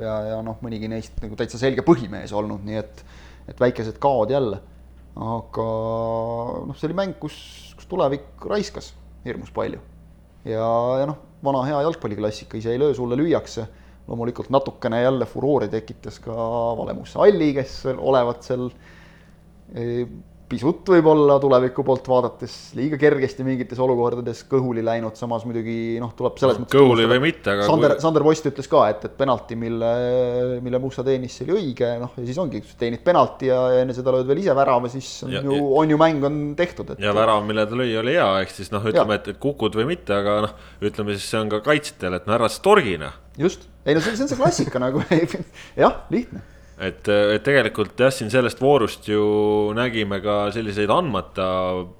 [0.00, 3.04] ja, ja noh, mõnigi neist nagu täitsa selge põhimees olnud, nii et,
[3.52, 4.58] et väikesed kaod jälle.
[5.14, 5.66] aga
[6.66, 7.36] noh, see oli mäng, kus,
[7.78, 8.92] kus tulevik raiskas
[9.24, 9.82] hirmus palju.
[10.48, 10.70] ja,
[11.02, 13.68] ja noh, vana hea jalgpalliklassika, ise ei löö, sulle lüüakse.
[14.10, 16.34] loomulikult natukene jälle furoori tekitas ka
[16.78, 18.66] Valemusse Alli, kes olevat seal
[19.74, 20.08] eh,
[20.50, 26.40] pisut võib-olla tuleviku poolt vaadates liiga kergesti mingites olukordades kõhuli läinud, samas muidugi noh, tuleb
[26.40, 29.58] selles mõttes kõhuli või mitte, aga Sander kui..., Sander Post ütles ka, et, et penalti,
[29.60, 29.92] mille,
[30.64, 34.14] mille Musta teenis, see oli õige, noh ja siis ongi, teenid penalti ja, enne seda
[34.16, 37.14] lööd veel ise värava, siis on ja, ju, on ju mäng on tehtud, et ja
[37.16, 40.18] värav, mille ta lõi, oli hea, ehk siis noh, ütleme, et, et kukud või mitte,
[40.18, 43.14] aga noh, ütleme siis see on ka kaitsjatel, et no ära siis torgina.
[43.38, 45.06] just, ei no see, see on see klassika nagu
[45.84, 46.42] jah, lihtne
[46.80, 49.22] et, et tegelikult jah, siin sellest voorust ju
[49.76, 51.50] nägime ka selliseid andmata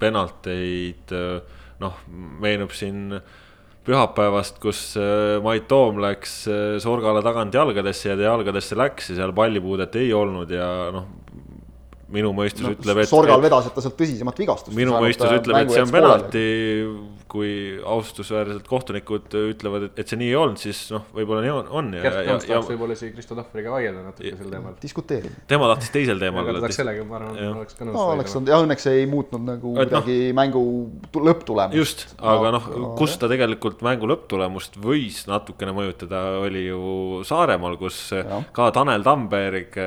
[0.01, 1.15] penalteid,
[1.81, 2.03] noh,
[2.41, 3.21] meenub siin
[3.87, 9.21] pühapäevast, kus äh, Mait Toom läks äh, Sorgale tagant jalgadesse ja ta jalgadesse läks ja
[9.23, 11.09] seal pallipuudet ei olnud ja noh,
[12.13, 13.11] minu mõistus no, ütleb, et.
[13.11, 14.77] Sorgal vedas, et ta sealt tõsisemat vigastust.
[14.77, 16.45] minu mõistus ütleb, et see on penalti,
[17.31, 17.53] kui
[17.87, 21.91] austusväärselt kohtunikud ütlevad, et, et see nii ei olnud, siis noh, võib-olla nii on, on.
[21.95, 24.77] Gert Kons tahaks võib-olla isegi Kristo Tahvriga vaielda natuke sel teemal.
[24.83, 25.45] diskuteerida.
[25.51, 26.43] tema tahtis teisel teemal.
[26.45, 28.07] aga ta tahaks sellega, ma arvan, oleks ka nõus no,.
[28.17, 30.65] oleks olnud, jah, õnneks ei muutnud nagu et midagi no, mängu
[31.31, 31.79] lõpptulemust.
[31.79, 36.81] just, aga noh, kus ta tegelikult mängu lõpptulemust võis natukene mõjutada, oli ju
[37.31, 38.43] Saaremaal, kus ja.
[38.57, 39.79] ka Tanel Tamberg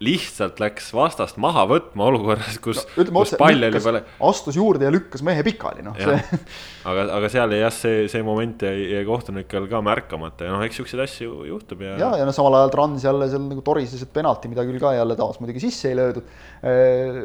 [0.00, 4.02] lihtsalt läks vastast maha võtma olukorras, kus no,, kus pall oli peale.
[4.30, 8.86] astus juurde ja lükkas mehe pikali, noh aga, aga seal jah, see, see moment jäi,
[8.94, 11.98] jäi kohtunikel ka märkamata ja noh, eks siukseid asju juhtub ja.
[12.00, 14.94] ja, ja no samal ajal Trans jälle seal nagu torises, et penalti, mida küll ka
[14.96, 16.32] jälle taas muidugi sisse ei löödud.
[16.64, 17.20] Äh,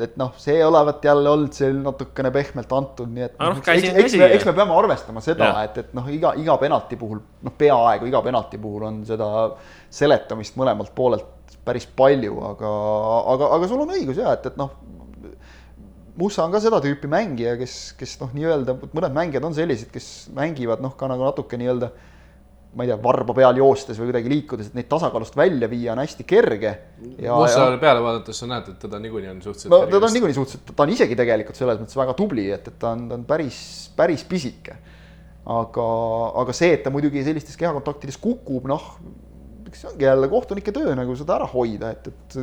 [0.00, 3.98] et noh, see olevat jälle olnud seal natukene pehmelt antud, nii et no, eks, eks,
[4.04, 7.54] eks me, eks me peame arvestama seda, et, et noh, iga, iga penalti puhul, noh,
[7.58, 9.28] peaaegu iga penalti puhul on seda
[9.92, 11.39] seletamist mõlemalt poolelt
[11.70, 12.74] päris palju, aga,
[13.34, 14.76] aga, aga sul on õigus ja et, et noh,
[16.20, 20.28] Mussa on ka seda tüüpi mängija, kes, kes noh, nii-öelda mõned mängijad on sellised, kes
[20.36, 21.88] mängivad noh, ka nagu natuke nii-öelda
[22.74, 26.02] ma ei tea, varba peal joostes või kuidagi liikudes, et neid tasakaalust välja viia on
[26.04, 26.74] hästi kerge.
[27.24, 30.70] Mussale peale vaadates sa näed, et teda niikuinii on suhteliselt no teda on niikuinii suhteliselt,
[30.76, 33.58] ta on isegi tegelikult selles mõttes väga tubli, et, et ta on, ta on päris,
[33.98, 34.76] päris pisike.
[35.50, 35.88] aga,
[36.44, 38.86] aga see, et ta muidugi sellistes kehakontaktides kukub, noh,
[39.70, 42.40] eks see ongi jälle kohtunike töö nagu seda ära hoida, et, et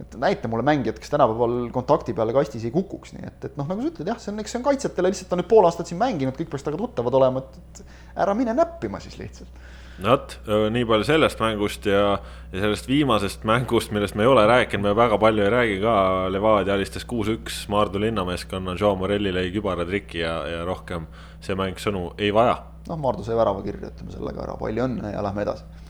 [0.00, 3.68] et näita mulle mängijat, kes tänapäeval kontakti peale kastis ei kukuks, nii et, et noh,
[3.70, 5.90] nagu sa ütled, jah, see on, eks see on kaitsjatele lihtsalt on nüüd pool aastat
[5.90, 9.60] siin mänginud, kõik peaks temaga tuttavad olema, et, et ära mine näppima siis lihtsalt.
[10.02, 10.34] no vot,
[10.74, 12.16] nii palju sellest mängust ja,
[12.50, 15.94] ja sellest viimasest mängust, millest me ei ole rääkinud, me väga palju ei räägi ka,
[16.34, 21.06] Levadia alistas kuus-üks Maardu linnameeskonna, Jean Morelli lõi kübaratriki ja, ja rohkem
[21.44, 22.58] see mäng sõnu ei vaja.
[22.90, 25.83] noh, Maardu sai värava kirja, ütleme sellega ära, palju õnne ja lähme edasi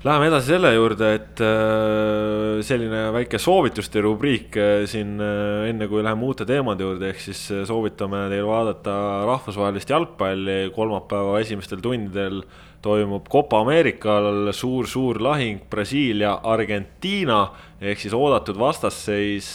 [0.00, 6.00] Läheme edasi selle juurde, et äh, selline väike soovituste rubriik äh, siin äh, enne, kui
[6.00, 8.94] läheme uute teemade juurde, ehk siis soovitame teil vaadata
[9.28, 10.70] rahvusvahelist jalgpalli.
[10.72, 12.40] kolmapäeva esimestel tundidel
[12.80, 17.42] toimub Copa Ameerikal suur-suur lahing Brasiilia, Argentiina
[17.84, 19.52] ehk siis oodatud vastasseis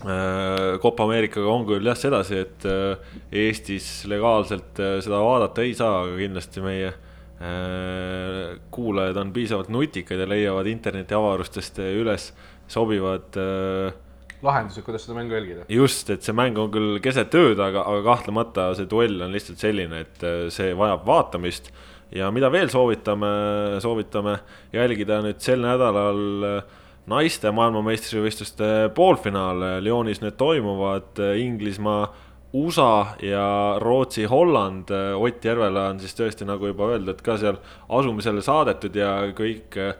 [0.00, 2.64] Copa Ameerikaga on küll jah sedasi, et
[3.44, 6.94] Eestis legaalselt seda vaadata ei saa, aga kindlasti meie
[8.70, 12.28] kuulajad on piisavalt nutikad ja leiavad interneti avarustest üles
[12.70, 13.94] sobivad äh,
[14.42, 15.64] lahendused, kuidas seda mängu jälgida.
[15.68, 19.62] just, et see mäng on küll keset ööd, aga, aga kahtlemata see duell on lihtsalt
[19.62, 21.72] selline, et äh, see vajab vaatamist.
[22.12, 23.32] ja mida veel soovitame,
[23.80, 24.36] soovitame
[24.74, 26.18] jälgida nüüd sel nädalal
[27.08, 29.78] naiste maailmameistrivõistluste poolfinaale.
[29.82, 32.04] Lyonis need toimuvad, Inglismaa
[32.52, 37.56] USA ja Rootsi-Holland, Ott Järvela on siis tõesti nagu juba öeldud, ka seal
[37.88, 39.94] asumisele saadetud ja kõik eh,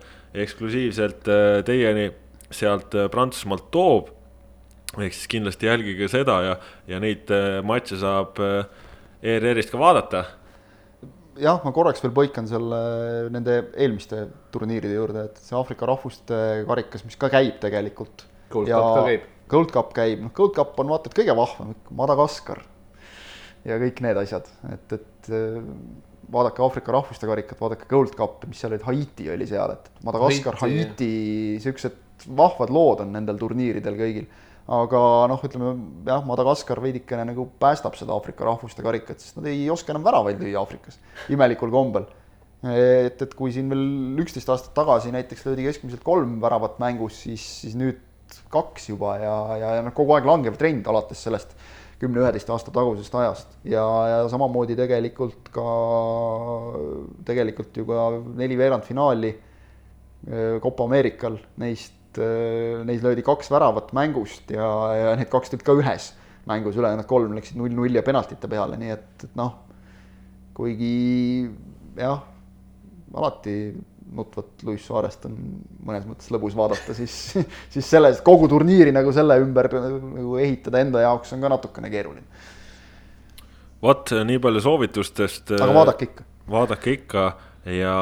[0.44, 2.10] eksklusiivselt eh, teieni
[2.52, 4.12] sealt eh, Prantsusmaalt toob.
[4.98, 7.30] ehk siis kindlasti jälgige seda ja, ja neid
[7.64, 8.36] matše saab
[9.22, 10.24] ERR-ist ka vaadata.
[11.40, 12.82] jah, ma korraks veel põikan selle
[13.32, 18.28] nende eelmiste turniiride juurde, et see Aafrika rahvuste karikas, mis ka käib tegelikult.
[18.52, 18.68] Gold
[19.52, 22.62] Cup ka käib Gold Cup käib, noh, Gold Cup on vaata et kõige vahvam, Madagaskar
[23.68, 25.58] ja kõik need asjad, et, et äh,
[26.32, 30.58] vaadake Aafrika rahvuste karikat, vaadake Gold Cupi, mis seal olid, Haiti oli seal, et Madagaskar,
[30.62, 31.10] Haiti,
[31.62, 34.30] siuksed vahvad lood on nendel turniiridel kõigil.
[34.72, 35.72] aga noh, ütleme
[36.06, 40.40] jah, Madagaskar veidikene nagu päästab seda Aafrika rahvuste karikat, sest nad ei oska enam väravaid
[40.40, 41.00] lüüa Aafrikas,
[41.34, 42.06] imelikul kombel.
[42.62, 47.42] Et, et kui siin veel üksteist aastat tagasi näiteks löödi keskmiselt kolm väravat mängus, siis,
[47.64, 47.98] siis nüüd
[48.52, 51.54] kaks juba ja, ja, ja noh, kogu aeg langev trend alates sellest
[52.02, 53.52] kümne-üheteist aasta tagusest ajast.
[53.68, 55.66] Ja, ja samamoodi tegelikult ka,
[57.28, 58.08] tegelikult ju ka
[58.40, 59.32] neli veerandfinaali
[60.62, 62.18] Copa Ameerikal, neist,
[62.86, 64.66] neis löödi kaks väravat mängust ja,
[64.98, 66.12] ja need kaks tulid ka ühes
[66.46, 69.54] mängus, ülejäänud kolm läksid null-null ja penaltite peale, nii et, et noh,
[70.54, 71.46] kuigi
[71.98, 72.22] jah,
[73.14, 73.56] alati
[74.16, 75.36] nutvat Luis Suarest on
[75.84, 77.14] mõnes mõttes lõbus vaadata, siis,
[77.72, 82.26] siis selles kogu turniiri nagu selle ümber nagu ehitada enda jaoks on ka natukene keeruline.
[83.82, 85.56] vot nii palju soovitustest.
[85.58, 86.28] aga vaadake ikka.
[86.50, 87.26] vaadake ikka
[87.68, 87.94] ja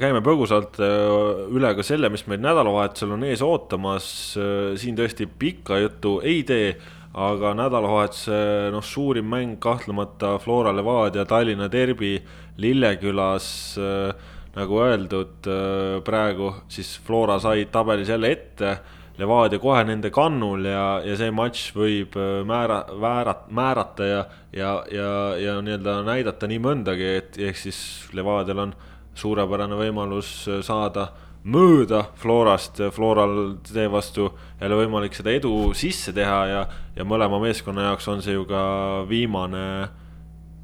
[0.00, 4.08] käime põgusalt äh, üle ka selle, mis meil nädalavahetusel on ees ootamas.
[4.36, 6.74] Äh, siin tõesti pikka juttu ei tee,
[7.18, 8.40] aga nädalavahetuse
[8.74, 12.18] noh, suurim mäng kahtlemata Flora Levadia Tallinna Derbi
[12.60, 13.48] Lillekülas
[13.80, 18.78] äh, nagu öeldud, äh, praegu siis Flora sai tabelis jälle ette,
[19.18, 24.20] Levadia kohe nende kannul ja, ja see matš võib äh, määra, väärat-, määrata ja,
[24.54, 25.08] ja, ja,
[25.42, 27.80] ja nii-öelda näidata nii mõndagi, et ehk siis
[28.14, 28.76] Levadial on
[29.18, 31.08] suurepärane võimalus äh, saada
[31.48, 34.30] mööda Florast, Floral seevastu
[34.60, 38.62] jälle võimalik seda edu sisse teha ja, ja mõlema meeskonna jaoks on see ju ka
[39.10, 39.64] viimane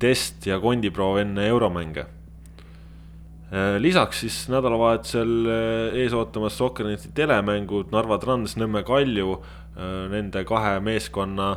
[0.03, 2.07] test ja kondiproov enne euromänge
[3.79, 10.81] lisaks siis nädalavahetusel äh, ees ootamas Sokkerneti telemängud Narva Trans, Nõmme Kalju, äh, nende kahe
[10.83, 11.55] meeskonna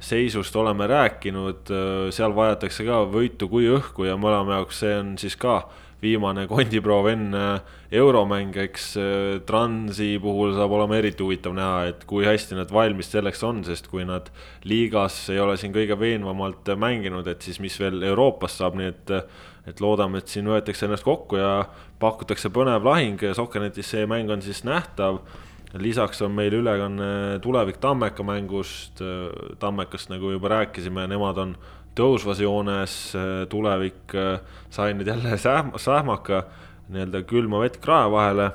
[0.00, 1.68] seisust oleme rääkinud,
[2.16, 5.58] seal vajatakse ka võitu kui õhku ja mõlema jaoks see on siis ka
[6.00, 7.42] viimane kondiproov enne
[7.92, 8.86] euromänge, eks
[9.44, 13.90] Transi puhul saab olema eriti huvitav näha, et kui hästi nad valmis selleks on, sest
[13.92, 14.32] kui nad
[14.64, 19.14] liigas ei ole siin kõige veenvamalt mänginud, et siis mis veel Euroopas saab, nii et
[19.70, 21.52] et loodame, et siin võetakse ennast kokku ja
[22.02, 25.22] pakutakse põnev lahing, Sokkernetis see mäng on siis nähtav.
[25.78, 29.02] lisaks on meil ülekanne Tulevik Tammeka mängust,
[29.58, 31.54] Tammekast nagu juba rääkisime, nemad on
[31.94, 33.12] tõusvas joones,
[33.50, 34.14] tulevik
[34.70, 36.44] sai nüüd jälle sähm-, sähmaka
[36.90, 38.50] nii-öelda külma vett krae vahele.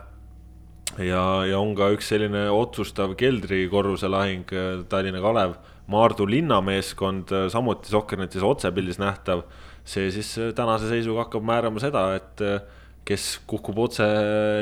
[1.00, 4.52] Ja, ja on ka üks selline otsustav keldrikorruse lahing,
[4.90, 5.56] Tallinna Kalev,
[5.92, 9.44] Maardu linnameeskond, samuti Sokkernetis otsepildis nähtav
[9.86, 12.60] see siis äh, tänase seisuga hakkab määrama seda, et äh,
[13.06, 14.06] kes kukub otse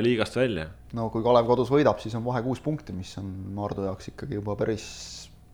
[0.04, 0.68] liigast välja.
[0.94, 4.40] no kui Kalev kodus võidab, siis on vahe kuus punkti, mis on Maardu jaoks ikkagi
[4.40, 4.86] juba päris,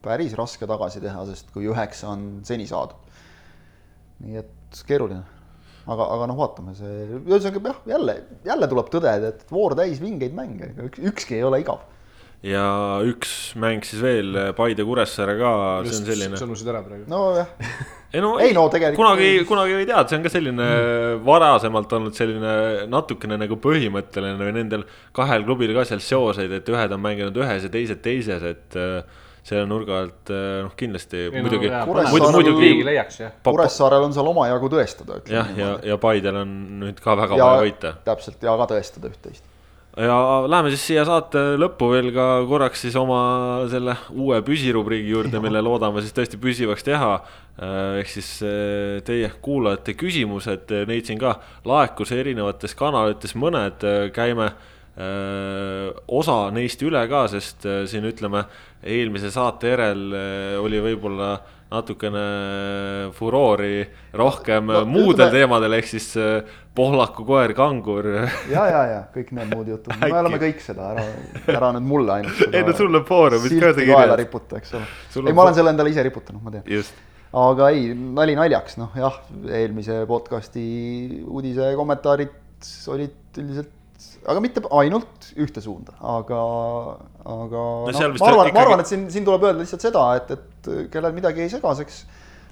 [0.03, 2.97] päris raske tagasi teha, sest kui üheksa on seni saadud.
[4.25, 5.21] nii et keeruline.
[5.89, 10.35] aga, aga noh, vaatame, see, ühesõnaga jah, jälle, jälle tuleb tõdeda, et voor täis vingeid
[10.37, 11.85] mänge, ükski ei ole igav
[12.45, 12.65] ja
[13.03, 15.53] üks mäng siis veel, Paide Kuressaare ka,
[15.87, 16.39] see on selline.
[16.39, 17.03] sõnusid ära praegu.
[17.11, 17.49] nojah
[18.15, 21.23] ei no, ei, no tegelikult kunagi, kunagi ei tea, see on ka selline mm.
[21.27, 22.53] varasemalt olnud selline
[22.89, 24.85] natukene nagu põhimõtteline või nendel
[25.15, 29.27] kahel klubil ka seal seoseid, et ühed on mänginud ühes ja teised teises, et äh,
[29.45, 34.15] selle nurga alt äh, noh, kindlasti Ei, no muidugi jaa,, Kuressaarel- muidu, muidugi Kuressaarel on
[34.15, 37.93] seal omajagu tõestada, jah, ütleme ja, ja Paidel on nüüd ka väga Ja- vaja võita.
[38.07, 39.45] täpselt ja ka tõestada üht-teist.
[39.99, 43.19] Ja läheme siis siia saate lõppu veel ka korraks siis oma
[43.71, 47.13] selle uue püsirubriigi juurde, mille loodame siis tõesti püsivaks teha.
[47.99, 51.35] ehk siis eh, teie kuulajate küsimused, neid siin ka
[51.67, 53.83] laekus erinevates kanalites, mõned
[54.15, 54.53] käime
[56.11, 58.41] osa neist üle ka, sest siin ütleme,
[58.83, 60.01] eelmise saate järel
[60.59, 61.37] oli võib-olla
[61.69, 62.21] natukene
[63.17, 63.83] furoori
[64.17, 68.07] rohkem No, muudel ütleme- teemadel, ehk siis eh, Pohlaku koer, kangur.
[68.55, 71.05] Ja, ja, ja kõik need muud jutud, me oleme kõik seda, ära,
[71.51, 74.73] ära nüüd mulle ainult ei no sulle Foorumis ka silti tegi kaela nii, riputa, eks
[74.79, 74.87] ole.
[75.13, 76.89] Sul ei, on ma olen selle endale ise riputanud, ma tean.
[77.43, 79.19] aga ei, nali naljaks, noh jah,
[79.61, 80.63] eelmise podcast'i
[81.27, 82.33] uudise kommentaarid
[82.95, 83.69] olid üldiselt,
[84.27, 86.39] aga mitte ainult ühte suunda, aga,
[87.23, 90.05] aga No no, ma arvan ikkagi-, ma arvan, et siin, siin tuleb öelda lihtsalt seda,
[90.19, 92.03] et, et kellel midagi jäi segaseks,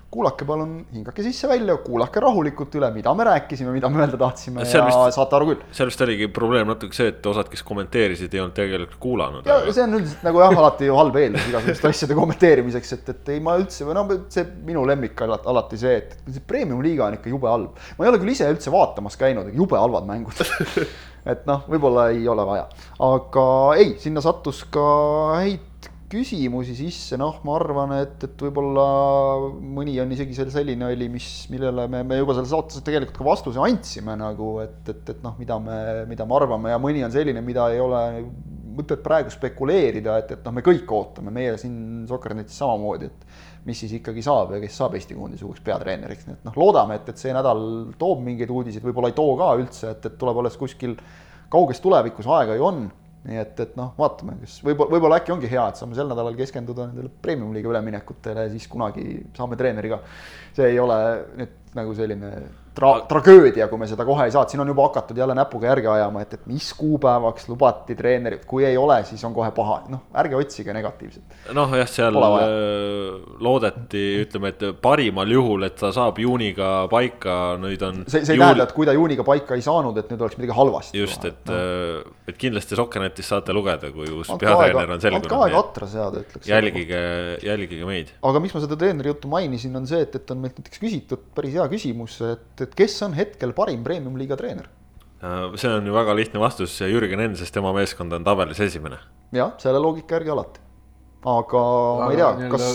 [0.07, 4.83] kuulake palun, hingake sisse-välja, kuulake rahulikult üle, mida me rääkisime, mida me öelda tahtsime ja
[4.85, 5.65] vist- saate aru küll.
[5.75, 9.49] seal vist oligi probleem natuke see, et osad, kes kommenteerisid, ei olnud tegelikult kuulanud.
[9.51, 13.33] ja see on üldiselt nagu jah, alati ju halb eeldus igasuguste asjade kommenteerimiseks, et, et
[13.35, 17.19] ei ma üldse või noh, see minu lemmik alati, see, et see premium liiga on
[17.19, 17.75] ikka jube halb.
[17.99, 20.39] ma ei ole küll ise üldse vaatamas käinud, jube halvad mängud.
[21.25, 22.67] et noh, võib-olla ei ole vaja,
[23.07, 23.47] aga
[23.79, 24.87] ei, sinna sattus ka
[25.37, 25.65] häid
[26.07, 28.83] küsimusi sisse, noh, ma arvan, et, et võib-olla
[29.59, 33.27] mõni on isegi seal selline oli, mis, millele me, me juba selles saates tegelikult ka
[33.27, 36.71] vastuse andsime nagu, et, et, et noh, mida me, mida me arvame.
[36.71, 38.03] Ja mõni on selline, mida ei ole
[38.77, 43.79] mõtet praegu spekuleerida, et, et noh, me kõik ootame, meie siin Soccernetis samamoodi, et mis
[43.83, 47.09] siis ikkagi saab ja kes saab Eesti koondise uueks peatreeneriks, nii et noh, loodame, et,
[47.09, 47.63] et see nädal
[47.99, 50.95] toob mingeid uudiseid, võib-olla ei too ka üldse, et, et tuleb alles kuskil
[51.51, 52.87] kauges tulevikus aega ju on
[53.27, 56.37] nii et, et noh, vaatame, kas võib-olla, võib-olla äkki ongi hea, et saame sel nädalal
[56.37, 59.03] keskenduda nendele premium-liiga üleminekutele ja siis kunagi
[59.35, 59.99] saame treeneri ka.
[60.55, 60.99] see ei ole
[61.39, 62.31] nüüd nagu selline
[62.77, 65.71] tra-, tragöödia, kui me seda kohe ei saa, et siin on juba hakatud jälle näpuga
[65.71, 69.79] järge ajama, et, et mis kuupäevaks lubati treenerit, kui ei ole, siis on kohe paha,
[69.91, 71.37] noh, ärge otsige negatiivset.
[71.57, 72.37] noh, jah, seal äh,
[73.43, 78.03] loodeti, ütleme, et parimal juhul, et ta saab juuniga paika, nüüd on.
[78.07, 80.57] see, see ei tähenda, et kui ta juuniga paika ei saanud, et nüüd oleks midagi
[80.57, 81.01] halvasti.
[81.01, 85.35] just, et no., et kindlasti Soccernetis saate lugeda, kui uus andke peatreener on andke selgunud
[85.47, 85.61] aega.
[85.63, 86.49] atra seada, ütleks.
[86.49, 86.99] jälgige,
[87.45, 88.11] jälgige meid.
[88.27, 91.23] aga miks ma seda treeneri juttu mainisin, on see, et, et on meilt näiteks küsitud
[91.37, 94.67] päris hea küsimus, et, et kes on hetkel parim premium-liiga treener?
[95.23, 98.97] Äh, see on ju väga lihtne vastus, Jürgen Enn, sest tema meeskond on tabelis esimene.
[99.33, 100.59] jah, selle loogika järgi alati.
[101.25, 101.63] aga
[101.99, 102.67] ma ei Aga tea, kas,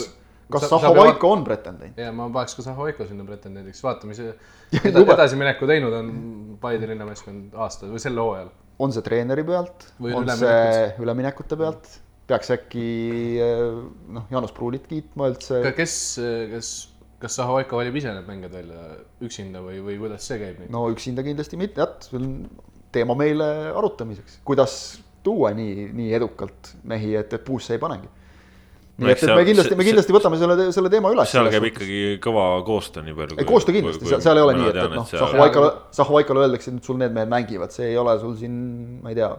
[0.53, 1.97] kas sa- sa Zahovaiko on pretendent?
[1.99, 4.18] ja ma paneks ka Zahovaiko sinna pretendendiks, vaata, mis
[4.82, 6.11] edasimineku teinud on
[6.61, 8.51] Paide linnameeskond aastal või sel hooajal.
[8.78, 11.03] on see treeneri pealt, Või on see üleminekut.
[11.07, 11.88] üleminekute pealt,
[12.26, 12.86] peaks äkki
[13.40, 15.62] eh, noh, Jaanus Pruulit kiitma üldse.
[15.76, 15.95] kes,
[16.51, 16.70] kes,
[17.22, 18.82] kas Zahovaiko valib ise need mängijad välja
[19.22, 20.72] üksinda või, või kuidas see käib nüüd?
[20.74, 22.32] no üksinda kindlasti mitte, jah, see on
[22.92, 23.46] teema meile
[23.78, 24.74] arutamiseks, kuidas
[25.22, 28.10] tuua nii, nii edukalt mehi, et, et puusse ei panegi.
[28.98, 31.30] No nii eks et, et me kindlasti, me kindlasti võtame selle, selle teema üles.
[31.32, 33.38] seal käib ikkagi kõva koostöö nii palju.
[33.38, 36.90] ei, koostöö kindlasti, seal, seal ei ole nii, et, et noh, Zahovaikole, Zahovaikole öeldakse, et
[36.90, 38.58] sul need mehed mängivad, see ei ole sul siin,
[39.02, 39.30] ma ei tea,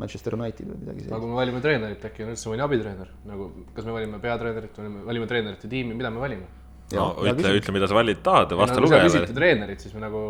[0.00, 1.20] Manchester United või midagi aga sellist.
[1.20, 4.80] kui me valime treenerit, äkki on üldse mõni abitreener nagu, kas me valime peatreenerit,
[5.10, 6.48] valime treenerite tiimi, mida me valime?
[6.98, 9.10] No ütle, ütle, mida sa valida tahad ja vasta no, sa lugejale.
[9.10, 9.36] küsite.
[9.36, 10.22] treenerit, siis me nagu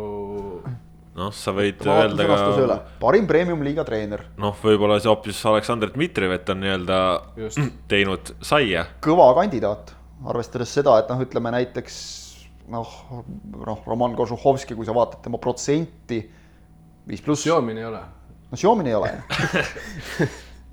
[1.17, 6.37] noh, sa võid vaatan öelda ka,, parim premium-liiga treener, noh, võib-olla see hoopis Aleksandr Dmitrijev
[6.53, 6.99] on nii-öelda
[7.91, 8.87] teinud saia.
[9.03, 9.93] kõva kandidaat,
[10.29, 11.99] arvestades seda, et noh, ütleme näiteks
[12.73, 12.95] noh,
[13.53, 16.21] noh, Roman Kožuhovski, kui sa vaatad tema protsenti,
[17.09, 18.01] viis pluss, Xiaomin ei ole.
[18.49, 19.13] no Xiaomin ei ole.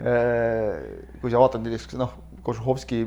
[0.01, 2.15] Kui sa vaatad näiteks noh,
[2.47, 3.03] Kožuhovski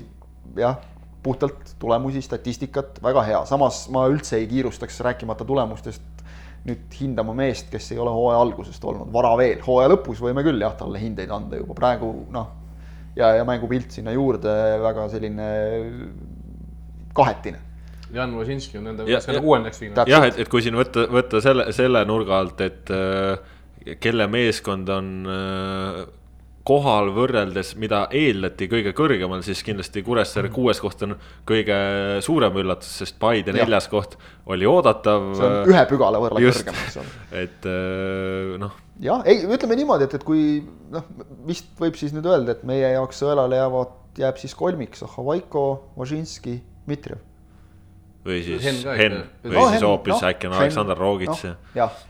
[0.59, 0.75] jah,
[1.23, 6.23] puhtalt tulemusi, statistikat, väga hea, samas ma üldse ei kiirustaks rääkimata tulemustest
[6.67, 10.61] nüüd hindama meest, kes ei ole hooaja algusest olnud, vara veel, hooaja lõpus võime küll
[10.63, 11.75] jah, talle hindeid anda juba.
[11.75, 12.47] Praegu noh,
[13.17, 14.53] ja, ja mängupilt sinna juurde
[14.83, 15.49] väga selline
[17.15, 17.59] kahetine.
[18.13, 20.01] Jan Vožinski on meeskonna ja- kuuendaks viinud.
[20.07, 24.91] Jah, et, et kui siin võtta, võtta selle, selle nurga alt, et äh, kelle meeskond
[24.93, 26.03] on äh,
[26.67, 31.75] kohal võrreldes, mida eeldati kõige kõrgemal, siis kindlasti Kuressaare kuues koht on kõige
[32.23, 34.15] suurem üllatus, sest Paide neljas koht
[34.47, 35.33] oli oodatav.
[35.35, 36.63] see on ühe pügala võrra just.
[36.63, 37.11] kõrgem, eks ole.
[37.41, 40.61] et äh, noh, jah, ei, ütleme niimoodi, et, et kui
[40.93, 41.11] noh,
[41.49, 45.67] vist võib siis nüüd öelda, et meie jaoks sõelale jäävad, jääb siis kolmik, Zahhovaiko,
[45.99, 47.19] Vožinski, Dmitrijev.
[48.23, 52.01] või siis Henn või No, siis hoopis noh, äkki on Aleksandr Rogits noh, ja jah,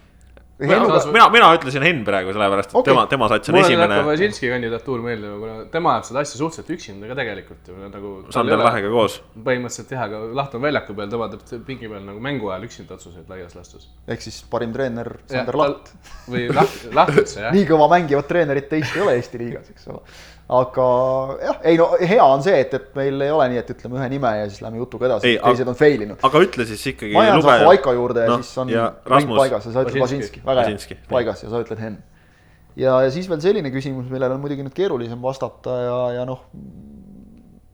[0.69, 2.93] Hennuga- mina, mina ütlesin Henn praegu sellepärast, et Okei.
[2.93, 6.37] tema, tema sats on mulle esimene ka Vasilski kandidatuur meeldima, kuna tema ajab seda asja
[6.39, 8.11] suhteliselt üksinda ka tegelikult ju nagu.
[8.35, 9.19] Sander Lahega koos.
[9.43, 12.93] põhimõtteliselt jah, aga Laht on väljaku peal, tema teeb pingi peal nagu mängu ajal üksinda
[12.97, 13.89] otsuseid laias laastus.
[14.07, 15.91] ehk siis parim treener Sander Laht.
[16.29, 17.51] või Laht, Laht üldse jah.
[17.53, 19.99] nii kõva mängivat treenerit teist ei ole Eesti liigas, eks ole.
[20.51, 20.85] Aga
[21.39, 24.07] jah, ei no hea on see, et, et meil ei ole nii, et ütleme ühe
[24.11, 26.25] nime ja siis läheme jutuga edasi Ei,, teised on fail inud.
[26.27, 27.13] aga ütle siis ikkagi.
[27.15, 30.41] ma jään Vaiko juurde ja noh, siis on ring paigas ja sa ütled Vasinski.
[30.43, 32.01] Vasinski, väga hea, paigas ja sa ütled Henn.
[32.75, 36.43] ja, ja siis veel selline küsimus, millele on muidugi nüüd keerulisem vastata ja, ja noh,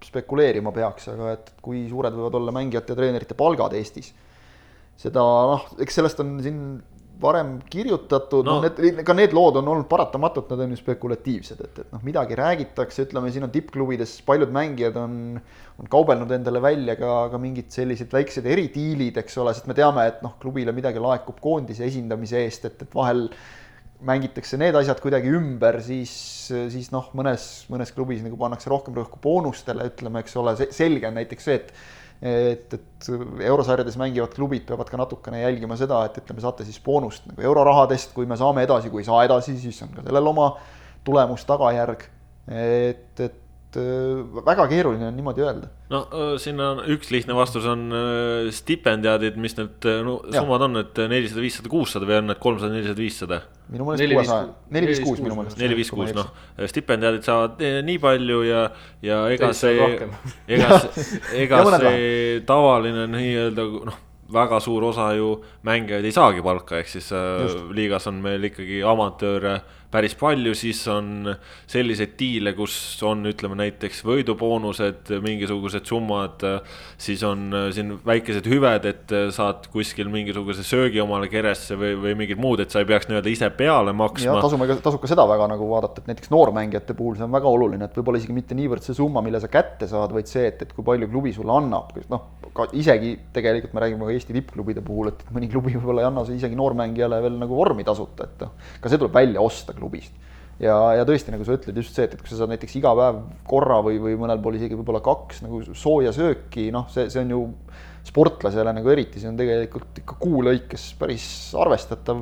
[0.06, 4.14] spekuleerima peaks, aga et kui suured võivad olla mängijate ja treenerite palgad Eestis.
[5.00, 6.64] seda noh, eks sellest on siin
[7.22, 8.60] varem kirjutatud No.
[8.60, 11.94] no., noh need, ka need lood on olnud paratamatult, nad on ju spekulatiivsed, et, et
[11.94, 15.16] noh, midagi räägitakse, ütleme siin on tippklubides paljud mängijad on,
[15.80, 20.08] on kaubelnud endale välja ka, ka mingid sellised väiksed eridiilid, eks ole, sest me teame,
[20.12, 23.28] et noh, klubile midagi laekub koondise esindamise eest, et, et vahel
[24.08, 26.12] mängitakse need asjad kuidagi ümber, siis,
[26.72, 31.20] siis noh, mõnes, mõnes klubis nagu pannakse rohkem rõhku boonustele, ütleme, eks ole, selge on
[31.20, 31.74] näiteks see, et
[32.22, 33.10] et, et
[33.48, 38.12] eurosarjades mängivad klubid peavad ka natukene jälgima seda, et ütleme, saate siis boonust nagu eurorahadest,
[38.16, 40.50] kui me saame edasi, kui ei saa edasi, siis on ka sellel oma
[41.08, 42.04] tulemus, tagajärg.
[42.50, 43.40] et, et
[43.78, 45.68] väga keeruline on niimoodi öelda.
[45.94, 46.02] no
[46.42, 51.44] siin on üks lihtne vastus on öö, stipendiaadid, mis need no, summad on, et nelisada,
[51.44, 53.42] viissada, kuussada või on need kolmsada, nelisada, viissada?
[53.70, 55.62] minu meelest kuuesaja, neli, viis, kuus minu meelest.
[55.62, 56.34] neli, viis, kuus, noh,
[56.72, 58.66] stipendiaadid saavad nii palju ja,
[59.06, 59.78] ja ega see
[60.50, 60.84] ega,
[61.38, 65.34] ega Ja mõned see tavaline nii-öelda noh, väga suur osa ju
[65.66, 67.46] mängijaid ei saagi palka, ehk siis äh,
[67.76, 69.60] liigas on meil ikkagi amatööre
[69.90, 71.32] päris palju, siis on
[71.70, 72.74] selliseid diile, kus
[73.06, 76.46] on, ütleme näiteks võiduboonused, mingisugused summad,
[77.02, 81.96] siis on äh, siin väikesed hüved, et äh, saad kuskil mingisuguse söögi omale keresse või,
[82.04, 84.38] või mingid muud, et sa ei peaks nii-öelda ise peale maksma.
[84.44, 87.50] tasume ka, tasub ka seda väga nagu vaadata, et näiteks noormängijate puhul see on väga
[87.50, 90.62] oluline, et võib-olla isegi mitte niivõrd see summa, mille sa kätte saad, vaid see, et,
[90.68, 94.86] et kui palju klubi sulle annab, noh, ka isegi tegelikult me räägime ka Eesti tippklubide
[94.86, 98.54] puhul, et mõni klubi võib-olla ei anna isegi noormängijale veel nagu vormi tasuta, et noh,
[98.82, 100.14] ka see tuleb välja osta klubist
[100.60, 102.94] ja, ja tõesti, nagu sa ütled, just see, et, et kui sa saad näiteks iga
[102.98, 107.24] päev korra või, või mõnel pool isegi võib-olla kaks nagu sooja sööki, noh, see, see
[107.24, 107.44] on ju
[108.10, 111.28] sportlasele nagu eriti, see on tegelikult ikka kuu lõikes päris
[111.60, 112.20] arvestatav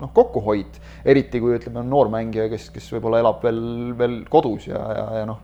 [0.00, 0.80] noh, kokkuhoid,
[1.12, 3.62] eriti kui ütleme, on noormängija, kes, kes võib-olla elab veel,
[3.98, 5.42] veel kodus ja, ja, ja noh,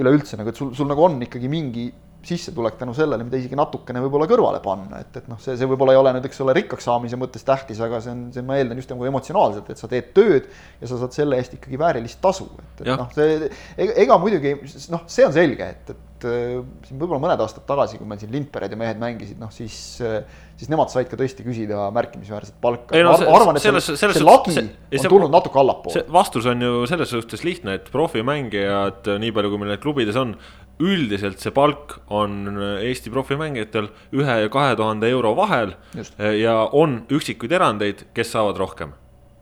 [0.00, 1.90] üleüldse nagu, et sul, sul nagu on ikkagi mingi
[2.26, 5.96] sissetulek tänu sellele, mida isegi natukene võib-olla kõrvale panna, et, et noh, see, see võib-olla
[5.96, 8.78] ei ole nüüd, eks ole, rikkaks saamise mõttes tähtis, aga see on, see ma eeldan
[8.78, 10.46] just nagu emotsionaalselt, et sa teed tööd
[10.80, 14.54] ja sa saad selle eest ikkagi väärilist tasu, et, et noh, see ega, ega muidugi
[14.94, 18.30] noh, see on selge, et, et äh, siin võib-olla mõned aastad tagasi, kui meil siin
[18.34, 20.22] Lindpered ja mehed mängisid, noh siis äh,
[20.62, 22.94] siis nemad said ka tõesti küsida märkimisväärset palka.
[23.02, 26.46] No see- arvan- et selles- selles see lagi see- on see- tulnud natuke allapoole vastus
[26.46, 30.36] on ju selles suhtes lihtne, et profimängijad, nii palju kui meil neid klubides on,
[30.82, 32.40] üldiselt see palk on
[32.82, 33.86] Eesti profimängijatel
[34.18, 36.18] ühe ja kahe tuhande euro vahel Just.
[36.18, 38.92] ja on üksikuid erandeid, kes saavad rohkem.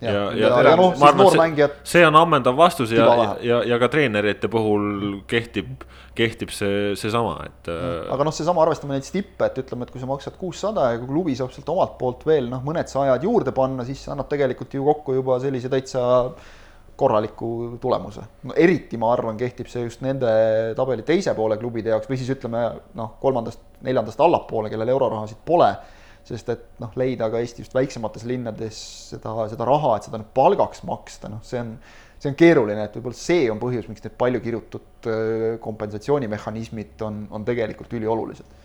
[0.00, 4.48] Ja- ja- ja noh, siis noormängijad- see on ammendav vastus ja ja, ja ka treenerite
[4.48, 5.82] puhul kehtib,
[6.16, 10.00] kehtib see, seesama, et äh, aga noh, seesama arvestame neid stippe, et ütleme, et kui
[10.00, 13.52] sa maksad kuussada ja kui klubi saab sealt omalt poolt veel noh, mõned sajad juurde
[13.52, 16.06] panna, siis annab tegelikult ju kokku juba sellise täitsa
[17.00, 18.26] korraliku tulemuse.
[18.44, 20.28] no eriti ma arvan, kehtib see just nende
[20.76, 22.66] tabeli teise poole klubide jaoks või siis ütleme
[22.98, 25.72] noh, kolmandast, neljandast allapoole, kellel eurorahasid pole
[26.26, 28.78] sest et noh, leida ka Eesti just väiksemates linnades
[29.10, 31.74] seda, seda raha, et seda nüüd palgaks maksta, noh, see on,
[32.20, 35.10] see on keeruline, et võib-olla see on põhjus, miks need palju kirutud
[35.64, 38.58] kompensatsioonimehhanismid on, on tegelikult üliolulised.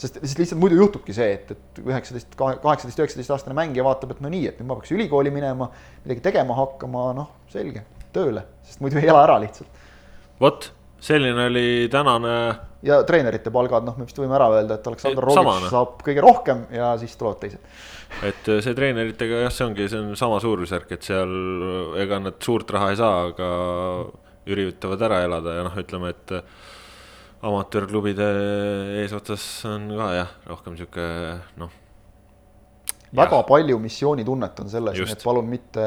[0.00, 4.24] sest, sest lihtsalt muidu juhtubki see, et, et üheksateist, kaheksateist, üheksateist aastane mängija vaatab, et
[4.24, 5.70] no nii, et nüüd ma peaks ülikooli minema,
[6.04, 7.84] midagi tegema hakkama, noh, selge,
[8.14, 9.84] tööle, sest muidu ei ela ära lihtsalt.
[10.40, 10.70] vot,
[11.04, 12.34] selline oli tänane
[12.86, 15.68] ja treenerite palgad, noh, me vist võime ära öelda, et Aleksandr noh.
[15.72, 17.60] saab kõige rohkem ja siis tulevad teised.
[18.24, 22.20] et äh, see treeneritega jah, see ongi, see on sama suurusjärk, et seal äh, ega
[22.24, 23.50] nad suurt raha ei saa, aga
[24.50, 26.68] üritavad ära elada ja noh, ütleme, et äh,
[27.46, 28.26] amatöörklubide
[29.00, 31.06] eesotsas on ka jah, rohkem sihuke
[31.60, 31.72] noh.
[33.16, 35.84] väga palju missioonitunnet on selles, nii et palun mitte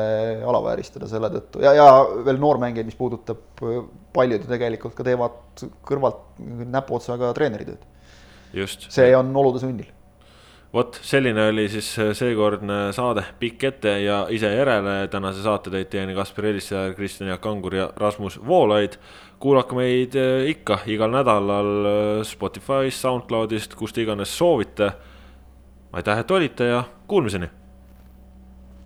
[0.50, 1.88] alavääristada selle tõttu ja, ja
[2.26, 3.44] veel noormängijaid, mis puudutab,
[4.16, 6.42] paljud ju tegelikult ka teevad kõrvalt
[6.74, 7.86] näpuotsaga treeneritööd.
[8.90, 9.92] see on olude sunnil.
[10.74, 15.08] Vot selline oli siis äh, seekordne saade Pikk ette ja ise järele.
[15.08, 18.98] tänase saate tõid teieni Kaspar Elissaar, Kristjan Jaak Kangur ja Rasmus Voolaid.
[19.40, 24.92] kuulake meid äh, ikka igal nädalal äh, Spotify'st, SoundCloud'ist, kust iganes soovite.
[25.94, 27.63] aitäh, et olite ja kuulmiseni